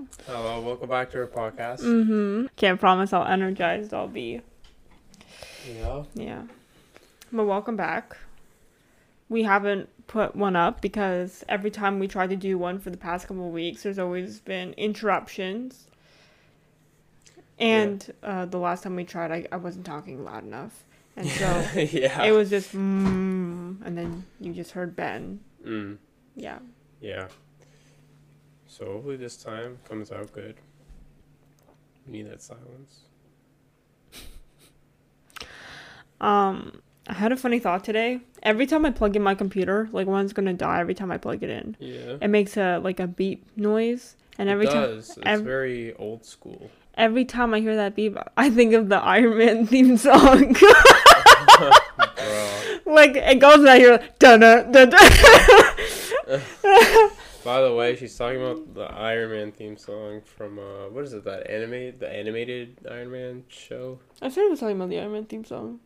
Yeah. 0.00 0.06
Hello, 0.26 0.60
welcome 0.62 0.88
back 0.88 1.10
to 1.10 1.18
our 1.18 1.26
podcast. 1.26 1.80
Mm-hmm. 1.80 2.46
Can't 2.56 2.80
promise 2.80 3.10
how 3.10 3.22
energized 3.22 3.92
I'll 3.92 4.08
be. 4.08 4.40
Yeah. 5.68 6.04
Yeah. 6.14 6.42
But 7.32 7.44
welcome 7.44 7.76
back. 7.76 8.16
We 9.28 9.42
haven't 9.42 9.88
put 10.06 10.34
one 10.34 10.56
up 10.56 10.80
because 10.80 11.44
every 11.48 11.70
time 11.70 11.98
we 11.98 12.08
try 12.08 12.26
to 12.26 12.36
do 12.36 12.56
one 12.56 12.78
for 12.78 12.90
the 12.90 12.96
past 12.96 13.28
couple 13.28 13.46
of 13.46 13.52
weeks, 13.52 13.82
there's 13.82 13.98
always 13.98 14.40
been 14.40 14.72
interruptions. 14.74 15.86
And 17.58 18.10
uh, 18.22 18.46
the 18.46 18.58
last 18.58 18.82
time 18.84 18.96
we 18.96 19.04
tried, 19.04 19.30
I, 19.30 19.46
I 19.52 19.56
wasn't 19.56 19.84
talking 19.84 20.24
loud 20.24 20.44
enough. 20.44 20.82
And 21.16 21.28
so 21.28 21.44
yeah. 21.74 22.22
it 22.24 22.32
was 22.32 22.48
just, 22.48 22.72
mm, 22.72 23.84
and 23.84 23.98
then 23.98 24.24
you 24.40 24.54
just 24.54 24.70
heard 24.72 24.96
Ben. 24.96 25.40
Mm, 25.64 25.98
Yeah. 26.36 26.58
yeah. 27.00 27.28
So 28.70 28.84
hopefully 28.86 29.16
this 29.16 29.36
time 29.36 29.78
comes 29.88 30.12
out 30.12 30.32
good. 30.32 30.54
We 32.06 32.12
need 32.12 32.30
that 32.30 32.40
silence. 32.40 33.00
Um, 36.20 36.82
I 37.06 37.14
had 37.14 37.32
a 37.32 37.36
funny 37.36 37.58
thought 37.60 37.82
today. 37.82 38.20
Every 38.42 38.66
time 38.66 38.84
I 38.84 38.90
plug 38.90 39.16
in 39.16 39.22
my 39.22 39.34
computer, 39.34 39.88
like 39.90 40.06
one's 40.06 40.34
gonna 40.34 40.52
die 40.52 40.78
every 40.80 40.92
time 40.94 41.10
I 41.10 41.16
plug 41.16 41.42
it 41.42 41.48
in. 41.48 41.76
Yeah. 41.80 42.18
It 42.20 42.28
makes 42.28 42.58
a 42.58 42.76
like 42.78 43.00
a 43.00 43.06
beep 43.06 43.46
noise, 43.56 44.16
and 44.36 44.50
every 44.50 44.66
it 44.66 44.70
time 44.70 44.82
does. 44.82 45.08
It's 45.16 45.18
ev- 45.24 45.40
very 45.42 45.94
old 45.94 46.26
school. 46.26 46.70
every 46.94 47.24
time 47.24 47.54
I 47.54 47.60
hear 47.60 47.74
that 47.76 47.94
beep, 47.94 48.18
I 48.36 48.50
think 48.50 48.74
of 48.74 48.90
the 48.90 48.96
Iron 48.98 49.38
Man 49.38 49.66
theme 49.72 49.96
song. 49.96 50.54
Like 52.86 53.14
it 53.16 53.38
goes 53.38 53.60
and 53.60 53.68
I 53.70 53.78
hear 53.78 53.98
dun 54.18 54.40
dun 54.40 54.72
dun. 54.72 54.90
By 57.50 57.62
the 57.62 57.74
way, 57.74 57.96
she's 57.96 58.16
talking 58.16 58.40
about 58.40 58.74
the 58.74 58.82
Iron 58.82 59.32
Man 59.32 59.50
theme 59.50 59.76
song 59.76 60.20
from 60.22 60.60
uh 60.60 60.88
what 60.88 61.02
is 61.02 61.12
it, 61.14 61.24
that 61.24 61.50
anime 61.50 61.98
the 61.98 62.08
animated 62.08 62.78
Iron 62.88 63.10
Man 63.10 63.42
show? 63.48 63.98
I 64.22 64.28
said 64.28 64.42
I 64.44 64.46
was 64.50 64.60
talking 64.60 64.76
about 64.76 64.88
the 64.88 65.00
Iron 65.00 65.10
Man 65.10 65.24
theme 65.24 65.44
song. 65.44 65.80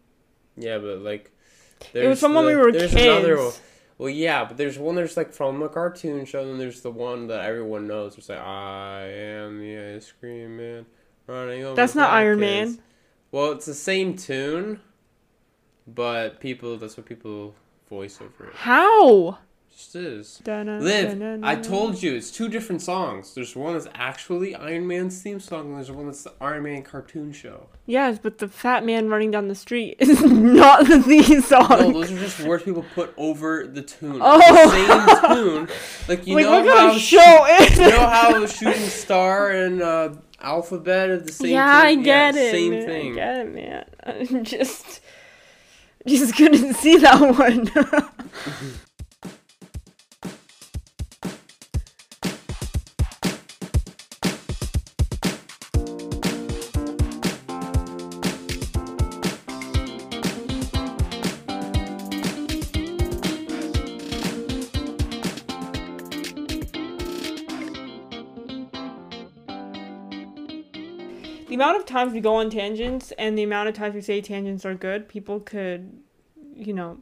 Yeah, 0.59 0.77
but 0.77 0.99
like 0.99 1.33
It 1.95 2.07
was 2.07 2.21
from 2.21 2.35
when 2.35 2.45
we 2.45 2.55
were 2.55 2.71
there's 2.71 2.93
kids. 2.93 3.07
Another, 3.07 3.39
one- 3.39 3.53
well, 3.97 4.11
yeah, 4.11 4.45
but 4.45 4.59
there's 4.59 4.79
one 4.79 4.95
there's 4.95 5.17
like 5.17 5.33
from 5.33 5.63
a 5.63 5.71
cartoon 5.71 6.27
show, 6.27 6.43
and 6.47 6.61
there's 6.61 6.83
the 6.83 6.91
one 6.91 7.29
that 7.29 7.41
everyone 7.47 7.87
knows. 7.87 8.19
It's 8.19 8.29
like 8.29 8.41
I 8.41 9.09
am 9.09 9.59
the 9.59 9.97
ice 9.97 10.13
cream 10.21 10.59
man 10.59 10.85
running 11.27 11.65
over. 11.65 11.77
That's 11.77 11.95
not 11.95 12.11
Iron 12.11 12.41
kids." 12.41 12.73
Man. 12.77 12.85
Well, 13.33 13.53
it's 13.53 13.65
the 13.65 13.73
same 13.73 14.17
tune, 14.17 14.81
but 15.87 16.41
people 16.41 16.77
that's 16.77 16.99
what 16.99 17.07
people 17.07 17.55
voice 17.89 18.21
over 18.21 18.49
it. 18.49 18.55
How? 18.55 19.39
Just 19.77 19.97
is. 19.97 20.41
Dun, 20.45 20.67
dun, 20.67 20.85
Liv, 20.85 21.09
dun, 21.09 21.19
dun, 21.19 21.45
I 21.45 21.57
told 21.57 22.01
you 22.01 22.15
it's 22.15 22.31
two 22.31 22.49
different 22.49 22.81
songs. 22.81 23.35
There's 23.35 23.57
one 23.57 23.73
that's 23.73 23.89
actually 23.93 24.55
Iron 24.55 24.87
Man's 24.87 25.21
theme 25.21 25.41
song, 25.41 25.67
and 25.67 25.77
there's 25.77 25.91
one 25.91 26.07
that's 26.07 26.23
the 26.23 26.33
Iron 26.41 26.63
Man 26.63 26.85
cartoon 26.85 27.33
show. 27.33 27.67
Yes, 27.85 28.21
but 28.23 28.39
the 28.39 28.47
fat 28.47 28.85
man 28.85 29.09
running 29.09 29.33
down 29.33 29.49
the 29.49 29.55
street 29.57 29.97
is 30.01 30.23
not 30.23 30.87
the 30.87 31.03
theme 31.03 31.41
song. 31.41 31.69
No, 31.69 31.93
those 31.93 32.13
are 32.13 32.19
just 32.21 32.41
words 32.41 32.63
people 32.63 32.85
put 32.95 33.13
over 33.17 33.67
the 33.67 33.83
tune. 33.83 34.21
Oh. 34.23 34.39
The 34.39 35.27
same 35.27 35.35
tune. 35.35 35.69
Like 36.09 36.25
you 36.25 36.37
like 36.37 36.47
know 36.47 36.77
how 36.77 36.97
show 36.97 37.47
is 37.61 37.77
you 37.77 37.89
know 37.89 38.07
how 38.07 38.47
Shooting 38.47 38.89
Star 38.89 39.51
and 39.51 39.83
uh, 39.83 40.15
Alphabet 40.41 41.11
are 41.11 41.19
the 41.19 41.33
same 41.33 41.51
yeah, 41.51 41.79
I 41.79 41.95
thing? 41.95 42.03
get 42.05 42.37
it. 42.37 42.53
Same 42.53 42.71
man. 42.71 42.87
thing. 42.87 43.13
I 43.13 43.15
get 43.17 43.39
it, 43.39 43.55
man. 43.55 43.85
I'm 44.05 44.45
just, 44.45 45.01
just 46.07 46.37
couldn't 46.37 46.75
see 46.75 46.99
that 46.99 47.21
one. 47.21 48.79
the 71.57 71.63
amount 71.63 71.77
of 71.77 71.87
times 71.87 72.13
we 72.13 72.21
go 72.21 72.35
on 72.35 72.51
tangents 72.51 73.13
and 73.13 73.39
the 73.39 73.45
amount 73.45 73.69
of 73.69 73.75
times 73.77 73.95
we 73.95 74.01
say 74.01 74.21
tangents 74.21 74.65
are 74.65 74.75
good, 74.75 75.09
people 75.09 75.39
could, 75.39 76.03
you 76.57 76.73
know, 76.73 76.99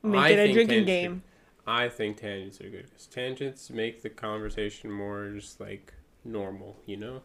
make 0.00 0.20
I 0.20 0.28
it 0.28 0.50
a 0.50 0.52
drinking 0.52 0.84
game. 0.84 1.24
I 1.66 1.88
think 1.88 2.18
tangents 2.18 2.60
are 2.60 2.70
good 2.70 2.84
because 2.84 3.08
tangents 3.08 3.68
make 3.68 4.02
the 4.02 4.10
conversation 4.10 4.92
more 4.92 5.30
just 5.30 5.58
like 5.58 5.92
normal. 6.24 6.76
You 6.86 6.98
know, 6.98 7.22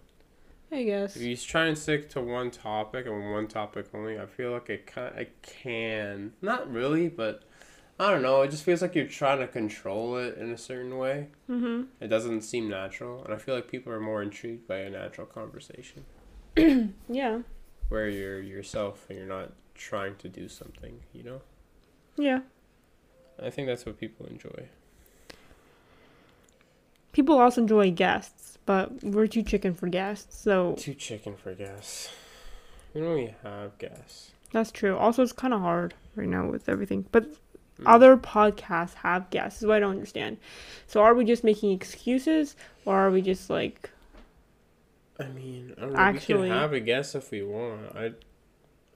I 0.72 0.82
guess. 0.82 1.16
if 1.16 1.22
you 1.22 1.38
try 1.38 1.68
and 1.68 1.78
stick 1.78 2.10
to 2.12 2.22
one 2.22 2.50
topic 2.50 3.06
and 3.06 3.32
one 3.32 3.48
topic 3.48 3.86
only, 3.94 4.20
I 4.20 4.26
feel 4.26 4.50
like 4.52 4.68
it 4.72 4.88
can, 4.88 5.14
it 5.16 5.36
can 5.44 6.34
not 6.42 6.72
really, 6.72 7.10
but. 7.10 7.44
I 8.00 8.10
don't 8.10 8.24
know. 8.24 8.42
It 8.42 8.50
just 8.50 8.64
feels 8.64 8.82
like 8.82 8.96
you're 8.96 9.06
trying 9.06 9.38
to 9.42 9.48
control 9.48 10.18
it 10.18 10.36
in 10.40 10.50
a 10.50 10.58
certain 10.58 10.98
way. 10.98 11.28
Mm-hmm. 11.48 11.84
It 12.00 12.08
doesn't 12.08 12.42
seem 12.42 12.68
natural, 12.68 13.24
and 13.24 13.32
I 13.32 13.38
feel 13.38 13.54
like 13.54 13.70
people 13.70 13.94
are 13.94 14.00
more 14.00 14.24
intrigued 14.24 14.68
by 14.68 14.78
a 14.78 14.90
natural 14.90 15.28
conversation 15.28 16.04
Yeah. 17.10 17.40
where 17.90 18.08
you're 18.10 18.42
yourself 18.42 19.06
and 19.10 19.18
you're 19.18 19.28
not 19.28 19.52
trying 19.76 20.16
to 20.18 20.30
do 20.30 20.48
something. 20.48 21.00
You 21.14 21.24
know, 21.24 21.42
Yeah. 22.18 22.42
I 23.42 23.50
think 23.50 23.68
that's 23.68 23.86
what 23.86 24.00
people 24.00 24.26
enjoy. 24.28 24.68
People 27.12 27.38
also 27.40 27.62
enjoy 27.62 27.92
guests, 27.92 28.58
but 28.66 29.04
we're 29.04 29.28
too 29.28 29.44
chicken 29.44 29.74
for 29.74 29.88
guests, 29.90 30.38
so 30.38 30.76
Too 30.78 30.94
chicken 30.94 31.36
for 31.36 31.54
guests. 31.54 32.10
We 32.94 33.02
don't 33.02 33.10
really 33.10 33.36
have 33.44 33.78
guests. 33.78 34.32
that's 34.54 34.72
true. 34.72 34.98
Also, 34.98 35.24
it's 35.24 35.32
kind 35.34 35.54
of 35.54 35.62
hard 35.62 35.94
right 36.16 36.28
now 36.28 36.46
with 36.50 36.68
everything. 36.70 37.06
But 37.12 37.26
Mm. 37.80 37.84
other 37.88 38.16
podcasts 38.18 38.94
have 38.96 39.30
guests, 39.32 39.62
is 39.62 39.66
what 39.68 39.78
I 39.78 39.80
don't 39.80 39.92
understand. 39.92 40.38
So 40.88 41.02
are 41.02 41.14
we 41.16 41.26
just 41.26 41.44
making 41.44 41.72
excuses, 41.72 42.56
or 42.86 42.96
are 42.96 43.10
we 43.10 43.22
just 43.24 43.50
like, 43.50 43.90
I 45.22 45.28
mean, 45.30 45.74
I 45.78 45.82
don't 45.82 45.94
know. 45.94 46.00
Actually- 46.00 46.42
we 46.44 46.48
can 46.50 46.58
have 46.58 46.74
a 46.74 46.80
guess 46.80 47.16
if 47.16 47.32
we 47.32 47.42
want. 47.44 47.96
I, 47.96 48.12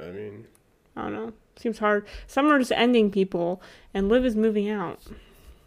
I 0.04 0.12
mean, 0.12 0.48
I 0.96 1.04
don't 1.04 1.14
know. 1.14 1.34
Seems 1.58 1.80
hard. 1.80 2.06
Some 2.28 2.48
are 2.52 2.60
just 2.60 2.72
ending 2.74 3.12
people, 3.12 3.62
and 3.94 4.10
Liv 4.10 4.26
is 4.26 4.36
moving 4.36 4.70
out. 4.70 5.00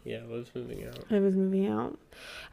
yeah, 0.03 0.21
Liv's 0.27 0.51
moving 0.55 0.85
out. 0.85 1.09
Liv 1.11 1.23
is 1.25 1.35
moving 1.35 1.67
out. 1.67 1.97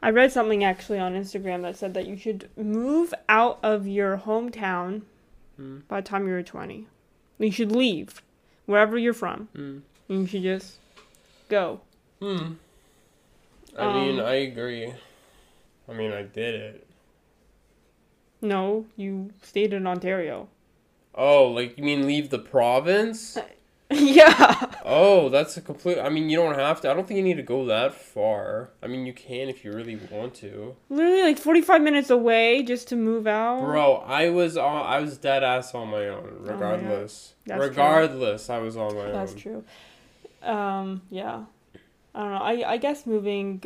I 0.01 0.09
read 0.09 0.31
something 0.31 0.63
actually 0.63 0.99
on 0.99 1.13
Instagram 1.13 1.61
that 1.63 1.75
said 1.77 1.93
that 1.93 2.05
you 2.07 2.17
should 2.17 2.49
move 2.57 3.13
out 3.29 3.59
of 3.63 3.87
your 3.87 4.17
hometown 4.17 5.01
Hmm. 5.55 5.79
by 5.87 6.01
the 6.01 6.07
time 6.07 6.27
you're 6.27 6.43
20. 6.43 6.87
You 7.39 7.51
should 7.51 7.71
leave 7.71 8.21
wherever 8.65 8.97
you're 8.97 9.13
from. 9.13 9.49
And 9.55 9.83
you 10.07 10.25
should 10.27 10.43
just 10.43 10.77
go. 11.49 11.81
Hmm. 12.19 12.53
I 13.77 13.93
mean, 13.93 14.19
Um, 14.19 14.25
I 14.25 14.33
agree. 14.35 14.93
I 15.89 15.93
mean, 15.93 16.11
I 16.11 16.23
did 16.23 16.55
it. 16.55 16.87
No, 18.41 18.85
you 18.95 19.31
stayed 19.41 19.73
in 19.73 19.87
Ontario. 19.87 20.47
Oh, 21.15 21.47
like 21.47 21.77
you 21.77 21.83
mean 21.83 22.05
leave 22.05 22.29
the 22.29 22.39
province? 22.39 23.37
yeah. 23.89 24.71
Oh, 24.85 25.29
that's 25.29 25.57
a 25.57 25.61
complete. 25.61 25.97
I 25.97 26.09
mean, 26.09 26.29
you 26.29 26.37
don't 26.37 26.55
have 26.55 26.81
to. 26.81 26.91
I 26.91 26.93
don't 26.93 27.07
think 27.07 27.17
you 27.17 27.23
need 27.23 27.37
to 27.37 27.43
go 27.43 27.65
that 27.65 27.93
far. 27.93 28.69
I 28.83 28.87
mean, 28.87 29.05
you 29.05 29.13
can 29.13 29.49
if 29.49 29.63
you 29.63 29.71
really 29.71 29.95
want 30.11 30.35
to. 30.35 30.75
Literally 30.89 31.23
like 31.23 31.39
45 31.39 31.81
minutes 31.81 32.09
away 32.09 32.63
just 32.63 32.87
to 32.89 32.95
move 32.95 33.25
out. 33.27 33.61
Bro, 33.61 34.03
I 34.05 34.29
was 34.29 34.57
on. 34.57 34.85
I 34.85 34.99
was 34.99 35.17
dead 35.17 35.43
ass 35.43 35.73
on 35.73 35.87
my 35.87 36.07
own. 36.09 36.41
yeah. 36.43 36.51
Regardless, 36.51 37.33
true. 37.47 37.57
regardless, 37.57 38.49
I 38.49 38.57
was 38.59 38.77
on 38.77 38.95
my 38.95 39.05
That's 39.05 39.07
own. 39.07 39.13
That's 39.13 39.33
true. 39.41 39.63
Um, 40.43 41.01
yeah. 41.09 41.45
I 42.13 42.19
don't 42.19 42.31
know. 42.31 42.37
I 42.37 42.73
I 42.73 42.77
guess 42.77 43.05
moving. 43.05 43.63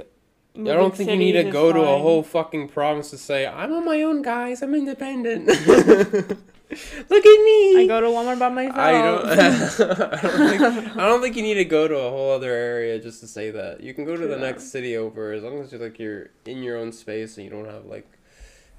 I 0.56 0.63
don't 0.63 0.95
think 0.95 1.09
you 1.09 1.16
need 1.16 1.34
to 1.34 1.50
go 1.50 1.72
to 1.72 1.79
a 1.79 1.97
whole 2.00 2.23
fucking 2.23 2.69
province 2.69 3.09
to 3.12 3.17
say 3.17 3.47
I'm 3.47 3.72
on 3.73 3.85
my 3.85 4.01
own, 4.01 4.22
guys. 4.22 4.61
I'm 4.61 4.75
independent. 4.75 5.47
Look 7.09 7.25
at 7.25 7.43
me. 7.43 7.84
I 7.84 7.85
go 7.87 7.99
to 7.99 8.08
Walmart 8.08 8.40
by 8.40 8.49
myself. 8.49 8.78
I 8.78 8.91
don't. 8.91 9.25
I 9.29 9.35
don't 9.35 10.73
think. 10.73 10.97
I 10.97 11.08
don't 11.08 11.22
think 11.22 11.35
you 11.35 11.43
need 11.43 11.55
to 11.55 11.66
go 11.66 11.87
to 11.87 11.97
a 11.97 12.09
whole 12.09 12.31
other 12.31 12.52
area 12.52 12.99
just 12.99 13.20
to 13.22 13.28
say 13.28 13.52
that. 13.52 13.81
You 13.81 13.93
can 13.93 14.05
go 14.05 14.16
to 14.16 14.28
the 14.28 14.37
next 14.37 14.72
city 14.72 14.96
over 14.96 15.34
as 15.34 15.43
long 15.43 15.59
as 15.59 15.72
you're 15.72 15.81
like 15.81 15.99
you're 15.99 16.29
in 16.46 16.64
your 16.64 16.78
own 16.78 16.91
space 16.91 17.37
and 17.37 17.46
you 17.46 17.52
don't 17.52 17.66
have 17.66 17.85
like 17.85 18.08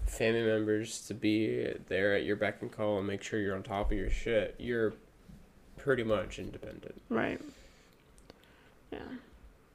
family 0.07 0.43
members 0.43 1.07
to 1.07 1.15
be 1.15 1.73
there 1.89 2.15
at 2.15 2.25
your 2.25 2.37
beck 2.37 2.61
and 2.63 2.73
call 2.73 2.99
and 2.99 3.07
make 3.07 3.23
sure 3.23 3.41
you're 3.41 3.55
on 3.55 3.63
top 3.63 3.93
of 3.93 3.99
your 3.99 4.11
shit. 4.11 4.55
You're 4.59 4.95
pretty 5.77 6.05
much 6.05 6.39
independent. 6.39 7.01
Right. 7.09 7.41
Yeah. 8.91 8.99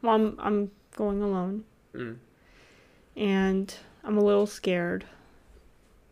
Well, 0.02 0.16
I'm 0.16 0.36
I'm 0.40 0.72
going 0.96 1.22
alone, 1.22 1.66
Mm. 1.98 2.18
and 3.16 3.76
I'm 4.04 4.18
a 4.18 4.24
little 4.24 4.46
scared 4.48 5.06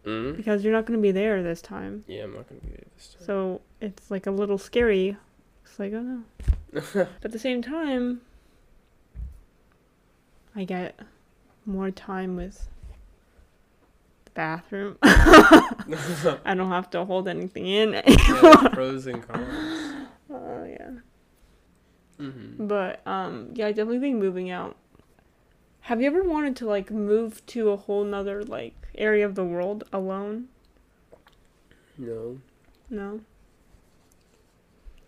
Mm. 0.06 0.36
because 0.38 0.64
you're 0.64 0.74
not 0.74 0.86
going 0.86 1.00
to 1.00 1.02
be 1.02 1.12
there 1.12 1.42
this 1.44 1.62
time. 1.62 2.04
Yeah, 2.08 2.24
I'm 2.26 2.34
not 2.36 2.48
gonna 2.48 2.62
be 2.62 2.70
there 2.70 2.84
this 2.96 3.16
time. 3.16 3.26
So 3.26 3.62
it's 3.82 4.12
like 4.12 4.28
a 4.28 4.32
little 4.32 4.58
scary. 4.60 5.18
It's 5.64 5.80
like, 5.80 5.94
oh 5.94 6.02
no. 6.02 6.24
but 6.94 7.08
at 7.24 7.32
the 7.32 7.40
same 7.40 7.62
time, 7.64 8.22
I 10.56 10.64
get 10.64 11.00
more 11.66 11.90
time 11.92 12.36
with 12.36 12.70
the 14.26 14.32
bathroom. 14.32 14.98
I 15.04 16.54
don't 16.56 16.70
have 16.70 16.90
to 16.92 17.04
hold 17.06 17.28
anything 17.28 17.66
in. 17.68 17.94
yeah, 17.94 18.68
pros 18.74 19.08
and 19.08 19.28
cons. 19.28 19.92
Oh 20.32 20.66
yeah. 20.66 20.90
Mm-hmm. 22.20 22.68
But 22.68 23.02
um 23.08 23.50
yeah, 23.54 23.68
I 23.68 23.72
definitely 23.72 24.00
think 24.00 24.18
moving 24.18 24.50
out. 24.50 24.76
Have 25.86 26.02
you 26.02 26.08
ever 26.08 26.24
wanted 26.24 26.56
to 26.56 26.66
like 26.66 26.90
move 26.90 27.46
to 27.46 27.70
a 27.70 27.78
whole 27.78 28.04
nother 28.04 28.44
like 28.44 28.74
area 28.96 29.24
of 29.24 29.36
the 29.36 29.46
world 29.46 29.84
alone? 29.94 30.48
No. 31.96 32.40
No. 32.90 33.22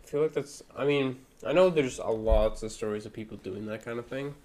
I 0.04 0.08
feel 0.08 0.22
like 0.22 0.34
that's. 0.34 0.62
I 0.78 0.86
mean, 0.86 1.18
I 1.44 1.52
know 1.52 1.72
there's 1.72 1.98
a 1.98 2.06
lots 2.06 2.62
of 2.62 2.72
stories 2.72 3.08
of 3.08 3.14
people 3.14 3.38
doing 3.38 3.66
that 3.66 3.84
kind 3.84 3.98
of 3.98 4.06
thing, 4.06 4.36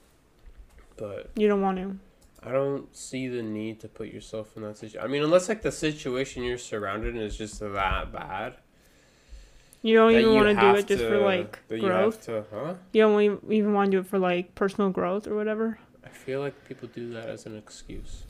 but 0.96 1.30
You 1.36 1.48
don't 1.48 1.60
want 1.60 1.76
to. 1.76 1.98
I 2.42 2.50
don't 2.50 2.96
see 2.96 3.28
the 3.28 3.42
need 3.42 3.80
to 3.80 3.88
put 3.88 4.08
yourself 4.08 4.56
in 4.56 4.62
that 4.62 4.78
situation. 4.78 5.06
I 5.06 5.12
mean, 5.12 5.22
unless 5.22 5.50
like 5.50 5.60
the 5.60 5.70
situation 5.70 6.44
you're 6.44 6.56
surrounded 6.56 7.14
in 7.14 7.20
is 7.20 7.36
just 7.36 7.60
that 7.60 8.10
bad. 8.10 8.54
You 9.82 9.96
don't 9.96 10.12
even 10.12 10.34
want 10.34 10.48
to 10.48 10.54
do 10.54 10.74
it 10.76 10.86
just 10.86 11.04
for 11.04 11.18
like 11.18 11.58
that 11.68 11.76
you 11.76 11.88
have 11.88 12.00
growth. 12.00 12.24
to, 12.24 12.44
huh? 12.50 12.74
You 12.92 13.02
don't 13.02 13.52
even 13.52 13.74
want 13.74 13.90
to 13.90 13.98
do 13.98 14.00
it 14.00 14.06
for 14.06 14.18
like 14.18 14.54
personal 14.54 14.88
growth 14.88 15.26
or 15.26 15.34
whatever. 15.34 15.78
I 16.04 16.08
feel 16.08 16.40
like 16.40 16.68
people 16.68 16.88
do 16.88 17.12
that 17.14 17.28
as 17.28 17.46
an 17.46 17.56
excuse. 17.56 18.24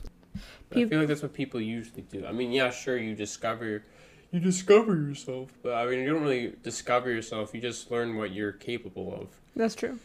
I 0.71 0.85
feel 0.85 0.99
like 0.99 1.07
that's 1.07 1.21
what 1.21 1.33
people 1.33 1.61
usually 1.61 2.01
do. 2.01 2.25
I 2.25 2.31
mean, 2.31 2.51
yeah, 2.51 2.71
sure, 2.71 2.97
you 2.97 3.15
discover, 3.15 3.83
you 4.31 4.39
discover 4.39 4.95
yourself, 4.95 5.51
but 5.61 5.73
I 5.73 5.85
mean, 5.85 5.99
you 5.99 6.11
don't 6.11 6.23
really 6.23 6.55
discover 6.63 7.11
yourself. 7.11 7.53
You 7.53 7.61
just 7.61 7.91
learn 7.91 8.17
what 8.17 8.31
you're 8.31 8.51
capable 8.51 9.13
of. 9.13 9.27
That's 9.55 9.75
true. 9.75 9.99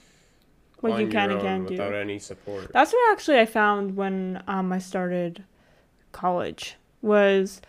What 0.80 0.92
on 0.92 1.00
you 1.00 1.08
can 1.08 1.30
your 1.30 1.38
and 1.38 1.46
can't 1.46 1.66
do. 1.66 1.74
without 1.74 1.94
any 1.94 2.18
support. 2.18 2.72
That's 2.72 2.92
what 2.92 3.12
actually 3.12 3.40
I 3.40 3.46
found 3.46 3.96
when 3.96 4.42
um, 4.46 4.72
I 4.72 4.78
started 4.78 5.44
college 6.12 6.76
was 7.02 7.60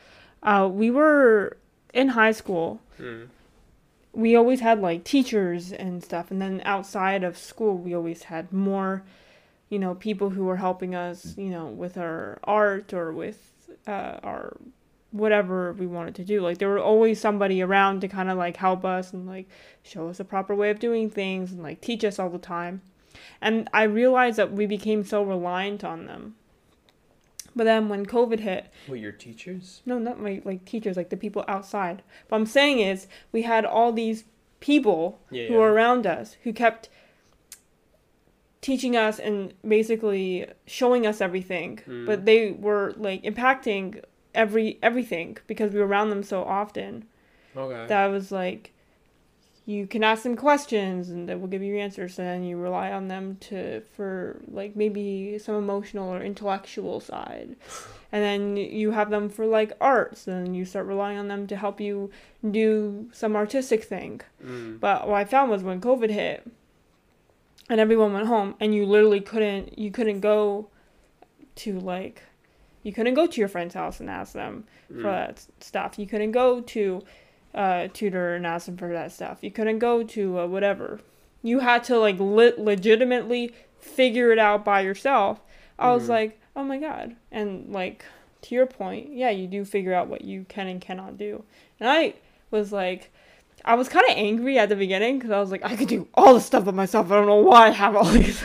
uh, 0.44 0.70
we 0.72 0.92
were 0.92 1.58
in 1.94 2.10
high 2.10 2.32
school. 2.32 2.82
Mm. 3.00 3.28
We 4.14 4.36
always 4.36 4.60
had 4.60 4.82
like 4.82 5.04
teachers 5.04 5.72
and 5.72 6.04
stuff, 6.04 6.32
and 6.32 6.42
then 6.42 6.62
outside 6.66 7.24
of 7.24 7.38
school, 7.38 7.78
we 7.78 7.94
always 7.96 8.24
had 8.24 8.52
more, 8.52 9.04
you 9.70 9.80
know, 9.80 9.96
people 9.96 10.30
who 10.32 10.46
were 10.46 10.58
helping 10.58 10.96
us, 10.96 11.36
you 11.38 11.50
know, 11.50 11.68
with 11.68 11.98
our 11.98 12.40
art 12.44 12.94
or 12.94 13.12
with 13.14 13.70
uh, 13.88 14.18
our 14.24 14.58
whatever 15.12 15.74
we 15.74 15.88
wanted 15.88 16.14
to 16.16 16.24
do. 16.24 16.42
Like 16.42 16.60
there 16.60 16.70
were 16.70 16.80
always 16.80 17.20
somebody 17.20 17.62
around 17.62 18.02
to 18.02 18.08
kind 18.08 18.30
of 18.30 18.38
like 18.38 18.58
help 18.58 18.86
us 18.86 19.12
and 19.14 19.26
like 19.28 19.48
show 19.84 20.08
us 20.10 20.20
a 20.20 20.24
proper 20.26 20.54
way 20.56 20.70
of 20.70 20.80
doing 20.80 21.10
things 21.10 21.52
and 21.52 21.64
like 21.64 21.82
teach 21.82 22.04
us 22.04 22.20
all 22.20 22.30
the 22.30 22.38
time. 22.38 22.82
And 23.42 23.68
I 23.74 23.84
realized 23.84 24.38
that 24.38 24.52
we 24.52 24.66
became 24.66 25.04
so 25.04 25.24
reliant 25.24 25.84
on 25.84 26.06
them. 26.06 26.36
But 27.56 27.64
then 27.64 27.90
when 27.90 28.06
COVID 28.06 28.40
hit, 28.42 28.72
What 28.88 29.00
your 29.00 29.12
teachers? 29.12 29.82
no, 29.86 29.98
not 29.98 30.20
my 30.20 30.42
like 30.46 30.66
teachers, 30.66 30.96
like 30.96 31.10
the 31.10 31.18
people 31.18 31.44
outside. 31.48 32.04
What 32.28 32.38
I'm 32.38 32.46
saying 32.46 32.80
is 32.80 33.08
we 33.32 33.42
had 33.42 33.66
all 33.66 33.92
these 33.92 34.26
people 34.60 35.20
Yeah. 35.32 35.48
who 35.48 35.56
were 35.56 35.74
around 35.74 36.06
us 36.06 36.38
who 36.44 36.54
kept 36.54 36.90
teaching 38.62 38.96
us 38.96 39.20
and 39.20 39.54
basically 39.68 40.48
showing 40.66 41.08
us 41.08 41.22
everything. 41.22 41.80
Mm. 41.88 42.06
But 42.06 42.26
they 42.26 42.52
were 42.52 42.94
like 42.98 43.24
impacting 43.24 44.04
every 44.36 44.78
everything 44.84 45.38
because 45.48 45.72
we 45.74 45.80
were 45.80 45.88
around 45.88 46.10
them 46.10 46.24
so 46.24 46.44
often 46.44 47.04
okay. 47.58 47.88
that 47.88 48.08
was 48.08 48.32
like 48.32 48.74
you 49.66 49.86
can 49.86 50.04
ask 50.04 50.24
them 50.24 50.36
questions 50.36 51.10
and 51.10 51.28
they 51.28 51.36
will 51.36 51.48
give 51.48 51.62
you 51.62 51.78
answers 51.78 52.18
and 52.20 52.28
then 52.28 52.44
you 52.44 52.56
rely 52.58 52.92
on 52.92 53.08
them 53.08 53.38
to 53.40 53.82
for 53.96 54.40
like 54.48 54.76
maybe 54.76 55.38
some 55.40 55.56
emotional 55.56 56.10
or 56.14 56.22
intellectual 56.22 57.00
side 57.00 57.56
and 58.12 58.24
then 58.24 58.56
you 58.56 58.92
have 58.92 59.10
them 59.10 59.30
for 59.30 59.46
like 59.46 59.74
arts 59.82 60.28
and 60.28 60.56
you 60.56 60.64
start 60.64 60.86
relying 60.86 61.18
on 61.18 61.28
them 61.28 61.48
to 61.48 61.56
help 61.56 61.82
you 61.82 62.10
do 62.52 63.10
some 63.12 63.36
artistic 63.36 63.84
thing 63.84 64.22
Mm. 64.46 64.80
but 64.80 65.08
what 65.08 65.18
i 65.18 65.26
found 65.26 65.50
was 65.50 65.64
when 65.64 65.82
covid 65.82 66.12
hit 66.12 66.46
and 67.70 67.80
everyone 67.80 68.12
went 68.14 68.28
home 68.28 68.56
and 68.60 68.74
you 68.74 68.86
literally 68.86 69.22
couldn't 69.22 69.78
you 69.78 69.92
couldn't 69.92 70.20
go 70.22 70.68
to 71.56 71.80
like 71.80 72.24
you 72.84 72.92
couldn't 72.94 73.14
go 73.14 73.28
to 73.28 73.40
your 73.40 73.48
friend's 73.50 73.76
house 73.76 74.00
and 74.00 74.10
ask 74.10 74.34
them 74.34 74.64
for 74.88 74.94
Mm. 74.94 75.04
that 75.04 75.46
stuff. 75.60 76.00
You 76.00 76.08
couldn't 76.08 76.32
go 76.32 76.62
to 76.62 77.04
uh, 77.54 77.88
tutor 77.94 78.36
and 78.36 78.46
ask 78.46 78.68
them 78.68 78.78
for 78.78 78.92
that 78.94 79.12
stuff. 79.12 79.40
You 79.42 79.52
couldn't 79.52 79.80
go 79.80 80.04
to 80.04 80.40
uh, 80.40 80.48
whatever. 80.48 81.00
You 81.44 81.60
had 81.60 81.84
to 81.86 81.98
like 82.00 82.20
le- 82.20 82.54
legitimately 82.58 83.54
figure 83.80 84.32
it 84.32 84.40
out 84.40 84.64
by 84.64 84.82
yourself. 84.82 85.42
I 85.78 85.92
was 85.94 86.06
Mhm. 86.06 86.10
like, 86.10 86.42
oh 86.56 86.64
my 86.64 86.78
god, 86.78 87.16
and 87.32 87.72
like 87.72 88.06
to 88.44 88.56
your 88.56 88.66
point, 88.66 89.12
yeah, 89.14 89.30
you 89.30 89.48
do 89.48 89.66
figure 89.66 89.94
out 89.94 90.08
what 90.08 90.22
you 90.24 90.46
can 90.48 90.68
and 90.68 90.80
cannot 90.80 91.18
do. 91.18 91.44
And 91.80 91.90
I 91.90 92.14
was 92.52 92.72
like, 92.72 93.12
I 93.66 93.76
was 93.76 93.90
kind 93.90 94.06
of 94.10 94.16
angry 94.18 94.58
at 94.58 94.70
the 94.70 94.76
beginning 94.76 95.18
because 95.20 95.32
I 95.32 95.40
was 95.40 95.52
like, 95.52 95.64
I 95.64 95.76
could 95.76 95.88
do 95.88 96.08
all 96.14 96.34
this 96.34 96.46
stuff 96.46 96.66
by 96.66 96.72
myself. 96.72 97.12
I 97.12 97.16
don't 97.16 97.28
know 97.28 97.36
why 97.36 97.68
I 97.68 97.70
have 97.72 97.96
all 97.96 98.04
these 98.20 98.42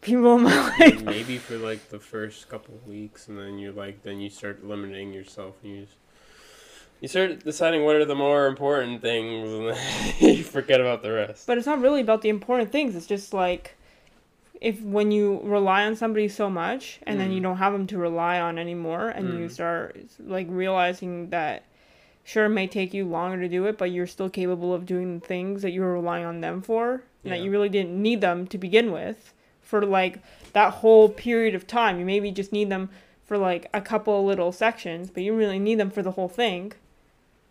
people 0.00 0.36
in 0.36 0.42
my 0.42 0.68
life. 0.78 1.02
Maybe 1.02 1.38
for 1.38 1.56
like 1.58 1.88
the 1.88 1.98
first 1.98 2.48
couple 2.48 2.74
of 2.74 2.86
weeks, 2.86 3.28
and 3.28 3.38
then 3.38 3.58
you're 3.58 3.72
like, 3.72 4.02
then 4.02 4.20
you 4.20 4.30
start 4.30 4.64
limiting 4.64 5.12
yourself, 5.12 5.56
and 5.62 5.72
you 5.76 5.80
just, 5.82 5.96
you 7.00 7.08
start 7.08 7.44
deciding 7.44 7.84
what 7.84 7.96
are 7.96 8.04
the 8.04 8.14
more 8.14 8.46
important 8.46 9.00
things, 9.02 9.48
and 9.50 9.68
then 9.70 9.76
you 10.36 10.42
forget 10.44 10.80
about 10.80 11.02
the 11.02 11.12
rest. 11.12 11.46
But 11.46 11.58
it's 11.58 11.66
not 11.66 11.80
really 11.80 12.00
about 12.00 12.22
the 12.22 12.28
important 12.28 12.70
things. 12.72 12.94
It's 12.94 13.06
just 13.06 13.32
like 13.34 13.76
if 14.60 14.80
when 14.82 15.10
you 15.10 15.40
rely 15.42 15.84
on 15.86 15.96
somebody 15.96 16.28
so 16.28 16.48
much 16.48 17.00
and 17.04 17.18
then 17.18 17.32
you 17.32 17.40
Mm. 17.40 17.42
don't 17.42 17.56
have 17.56 17.72
them 17.72 17.86
to 17.88 17.98
rely 17.98 18.38
on 18.38 18.58
anymore 18.58 19.08
and 19.08 19.32
you 19.36 19.46
Mm. 19.46 19.50
start 19.50 19.96
like 20.24 20.46
realizing 20.48 21.30
that 21.30 21.64
sure 22.24 22.46
it 22.46 22.50
may 22.50 22.66
take 22.66 22.94
you 22.94 23.04
longer 23.04 23.40
to 23.40 23.48
do 23.48 23.66
it, 23.66 23.78
but 23.78 23.90
you're 23.90 24.06
still 24.06 24.30
capable 24.30 24.72
of 24.72 24.86
doing 24.86 25.18
the 25.18 25.26
things 25.26 25.62
that 25.62 25.70
you 25.72 25.80
were 25.80 25.92
relying 25.92 26.24
on 26.24 26.40
them 26.40 26.62
for 26.62 27.02
and 27.24 27.32
that 27.32 27.40
you 27.40 27.50
really 27.50 27.68
didn't 27.68 28.00
need 28.00 28.20
them 28.20 28.46
to 28.48 28.58
begin 28.58 28.90
with 28.92 29.32
for 29.60 29.84
like 29.86 30.18
that 30.52 30.74
whole 30.74 31.08
period 31.08 31.54
of 31.54 31.66
time. 31.66 31.98
You 31.98 32.04
maybe 32.04 32.30
just 32.30 32.52
need 32.52 32.68
them 32.68 32.90
for 33.24 33.38
like 33.38 33.68
a 33.72 33.80
couple 33.80 34.18
of 34.18 34.26
little 34.26 34.52
sections, 34.52 35.10
but 35.10 35.22
you 35.22 35.34
really 35.34 35.58
need 35.58 35.76
them 35.76 35.90
for 35.90 36.02
the 36.02 36.12
whole 36.12 36.28
thing 36.28 36.72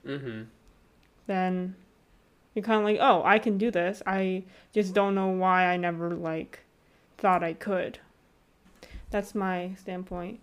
Mm-hmm. 0.05 0.43
then 1.27 1.75
you're 2.53 2.63
kind 2.63 2.79
of 2.79 2.83
like, 2.85 2.97
oh, 2.99 3.21
I 3.23 3.39
can 3.39 3.57
do 3.57 3.71
this. 3.71 4.01
I 4.05 4.43
just 4.73 4.93
don't 4.93 5.15
know 5.15 5.27
why 5.27 5.67
I 5.67 5.77
never 5.77 6.09
like 6.15 6.59
thought 7.17 7.43
I 7.43 7.53
could. 7.53 7.99
That's 9.09 9.35
my 9.35 9.73
standpoint. 9.79 10.39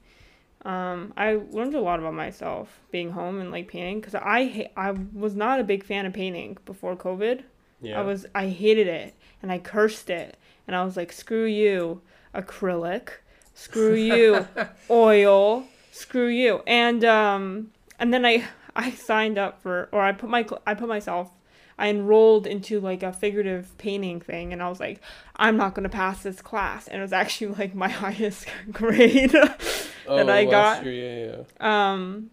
Um, 0.64 1.12
I 1.16 1.34
learned 1.50 1.74
a 1.74 1.80
lot 1.80 2.00
about 2.00 2.14
myself 2.14 2.80
being 2.90 3.12
home 3.12 3.40
and 3.40 3.50
like 3.50 3.68
painting 3.68 4.00
because 4.00 4.14
I 4.14 4.44
ha- 4.44 4.72
I 4.76 4.90
was 5.12 5.34
not 5.36 5.60
a 5.60 5.64
big 5.64 5.84
fan 5.84 6.04
of 6.04 6.12
painting 6.12 6.58
before 6.64 6.96
COVID. 6.96 7.42
Yeah. 7.80 8.00
I 8.00 8.04
was 8.04 8.26
I 8.34 8.48
hated 8.48 8.88
it 8.88 9.14
and 9.40 9.52
I 9.52 9.58
cursed 9.58 10.10
it 10.10 10.36
and 10.66 10.74
I 10.74 10.84
was 10.84 10.96
like, 10.96 11.12
screw 11.12 11.44
you, 11.44 12.02
acrylic, 12.34 13.10
screw 13.54 13.94
you, 13.94 14.46
oil, 14.90 15.64
screw 15.92 16.26
you, 16.28 16.62
and 16.66 17.04
um 17.04 17.70
and 17.98 18.12
then 18.12 18.26
I 18.26 18.44
I 18.74 18.90
signed 18.90 19.38
up 19.38 19.62
for 19.62 19.88
or 19.92 20.02
I 20.02 20.12
put 20.12 20.28
my 20.28 20.44
I 20.66 20.74
put 20.74 20.88
myself 20.88 21.30
I 21.78 21.88
enrolled 21.88 22.46
into 22.46 22.80
like 22.80 23.02
a 23.02 23.12
figurative 23.12 23.76
painting 23.78 24.20
thing 24.20 24.52
and 24.52 24.62
I 24.62 24.68
was 24.68 24.80
like 24.80 25.00
I'm 25.36 25.56
not 25.56 25.74
going 25.74 25.84
to 25.84 25.88
pass 25.88 26.22
this 26.22 26.42
class 26.42 26.88
and 26.88 26.98
it 26.98 27.02
was 27.02 27.12
actually 27.12 27.54
like 27.54 27.74
my 27.74 27.88
highest 28.04 28.46
grade 28.72 29.34
oh, 30.06 30.28
I 30.28 30.44
got- 30.44 30.84
year, 30.84 30.92
yeah, 31.26 31.42
yeah. 31.60 31.92
um 31.92 32.30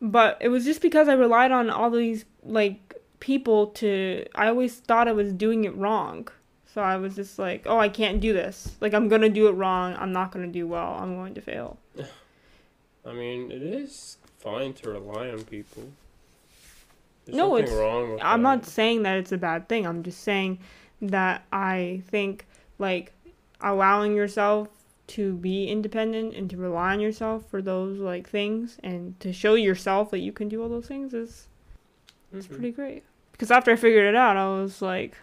but 0.00 0.36
it 0.40 0.48
was 0.48 0.64
just 0.64 0.82
because 0.82 1.08
I 1.08 1.14
relied 1.14 1.52
on 1.52 1.70
all 1.70 1.90
these 1.90 2.24
like 2.44 2.94
people 3.20 3.68
to 3.68 4.24
I 4.34 4.48
always 4.48 4.76
thought 4.76 5.08
I 5.08 5.12
was 5.12 5.32
doing 5.32 5.64
it 5.64 5.74
wrong. 5.74 6.28
So 6.72 6.82
I 6.82 6.96
was 6.96 7.16
just 7.16 7.38
like, 7.38 7.62
"Oh, 7.64 7.78
I 7.78 7.88
can't 7.88 8.20
do 8.20 8.34
this. 8.34 8.76
Like 8.80 8.92
I'm 8.92 9.08
going 9.08 9.22
to 9.22 9.30
do 9.30 9.48
it 9.48 9.52
wrong. 9.52 9.96
I'm 9.98 10.12
not 10.12 10.30
going 10.30 10.44
to 10.44 10.52
do 10.52 10.66
well. 10.66 10.98
I'm 11.00 11.16
going 11.16 11.34
to 11.34 11.40
fail." 11.40 11.78
I 13.06 13.12
mean, 13.12 13.50
it 13.50 13.62
is 13.62 14.18
fine 14.38 14.74
to 14.74 14.90
rely 14.90 15.30
on 15.30 15.44
people. 15.44 15.84
There's 17.26 17.36
No, 17.36 17.56
it's- 17.58 17.72
wrong 17.74 18.18
I'm 18.22 18.42
that. 18.42 18.56
not 18.58 18.66
saying 18.66 19.02
that 19.02 19.18
it's 19.18 19.32
a 19.32 19.38
bad 19.38 19.68
thing. 19.68 19.86
I'm 19.86 20.02
just 20.02 20.20
saying 20.22 20.58
that 21.02 21.44
I 21.52 22.02
think 22.06 22.46
like 22.78 23.12
allowing 23.60 24.14
yourself 24.14 24.68
to 25.08 25.34
be 25.36 25.68
independent 25.68 26.34
and 26.34 26.48
to 26.50 26.56
rely 26.56 26.92
on 26.92 27.00
yourself 27.00 27.48
for 27.48 27.60
those 27.62 27.98
like 27.98 28.28
things 28.28 28.78
and 28.82 29.18
to 29.20 29.32
show 29.32 29.54
yourself 29.54 30.10
that 30.10 30.18
you 30.18 30.32
can 30.32 30.48
do 30.48 30.62
all 30.62 30.68
those 30.68 30.86
things 30.88 31.12
is 31.14 31.48
It's 32.32 32.46
Mhm. 32.48 32.50
pretty 32.50 32.70
great. 32.72 33.04
Because 33.32 33.50
after 33.52 33.70
I 33.70 33.76
figured 33.76 34.04
it 34.06 34.16
out, 34.16 34.36
I 34.36 34.48
was 34.60 34.82
like, 34.82 35.16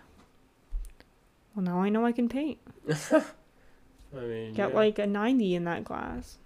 well, 1.55 1.63
now 1.65 1.79
I 1.81 1.89
know 1.89 2.05
I 2.05 2.11
can 2.11 2.29
paint. 2.29 2.59
I 3.11 4.19
mean, 4.19 4.53
Got 4.53 4.69
yeah. 4.71 4.75
like 4.75 4.99
a 4.99 5.05
90 5.07 5.53
in 5.55 5.63
that 5.65 5.83
class. 5.85 6.37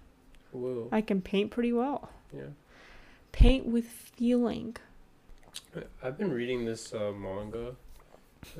Whoa. 0.52 0.88
I 0.90 1.00
can 1.00 1.20
paint 1.22 1.50
pretty 1.50 1.72
well. 1.72 2.10
Yeah. 2.34 2.48
Paint 3.32 3.66
with 3.66 3.86
feeling. 3.86 4.76
I've 6.02 6.18
been 6.18 6.32
reading 6.32 6.64
this 6.64 6.92
uh, 6.92 7.12
manga. 7.12 7.76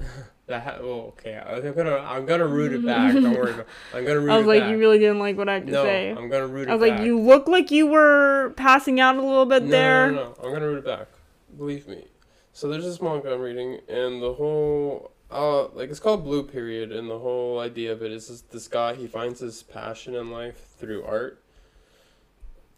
That 0.48 0.62
ha- 0.62 0.78
well, 0.80 1.12
okay. 1.12 1.36
I'm 1.36 1.74
gonna 1.74 1.96
I'm 1.98 2.24
gonna 2.24 2.46
root 2.46 2.72
it 2.72 2.82
back. 2.82 3.12
Don't 3.12 3.34
worry. 3.34 3.52
About, 3.52 3.66
I'm 3.92 4.06
gonna 4.06 4.20
root 4.20 4.30
I 4.30 4.38
was 4.38 4.46
like, 4.46 4.62
back. 4.62 4.70
you 4.70 4.78
really 4.78 4.98
didn't 4.98 5.18
like 5.18 5.36
what 5.36 5.46
I 5.46 5.54
had 5.54 5.66
to 5.66 5.72
no, 5.72 5.84
say. 5.84 6.08
I'm 6.08 6.30
gonna 6.30 6.46
root 6.46 6.68
it 6.68 6.70
I 6.70 6.74
was 6.74 6.88
back. 6.88 6.98
like, 6.98 7.06
you 7.06 7.20
look 7.20 7.48
like 7.48 7.70
you 7.70 7.86
were 7.86 8.54
passing 8.56 8.98
out 8.98 9.16
a 9.16 9.20
little 9.20 9.44
bit 9.44 9.64
no, 9.64 9.68
there. 9.68 10.10
No, 10.10 10.16
no, 10.16 10.22
no, 10.22 10.36
I'm 10.42 10.54
gonna 10.54 10.68
root 10.68 10.78
it 10.78 10.86
back. 10.86 11.08
Believe 11.54 11.86
me. 11.86 12.06
So 12.54 12.70
there's 12.70 12.84
this 12.84 13.02
manga 13.02 13.30
I'm 13.34 13.42
reading, 13.42 13.80
and 13.88 14.22
the 14.22 14.32
whole 14.32 15.12
uh 15.30 15.68
like 15.68 15.90
it's 15.90 16.00
called 16.00 16.24
Blue 16.24 16.44
Period, 16.44 16.92
and 16.92 17.10
the 17.10 17.18
whole 17.18 17.60
idea 17.60 17.92
of 17.92 18.02
it 18.02 18.10
is 18.10 18.28
this, 18.28 18.40
this 18.40 18.68
guy 18.68 18.94
he 18.94 19.06
finds 19.06 19.40
his 19.40 19.62
passion 19.62 20.14
in 20.14 20.30
life 20.30 20.68
through 20.78 21.04
art, 21.04 21.42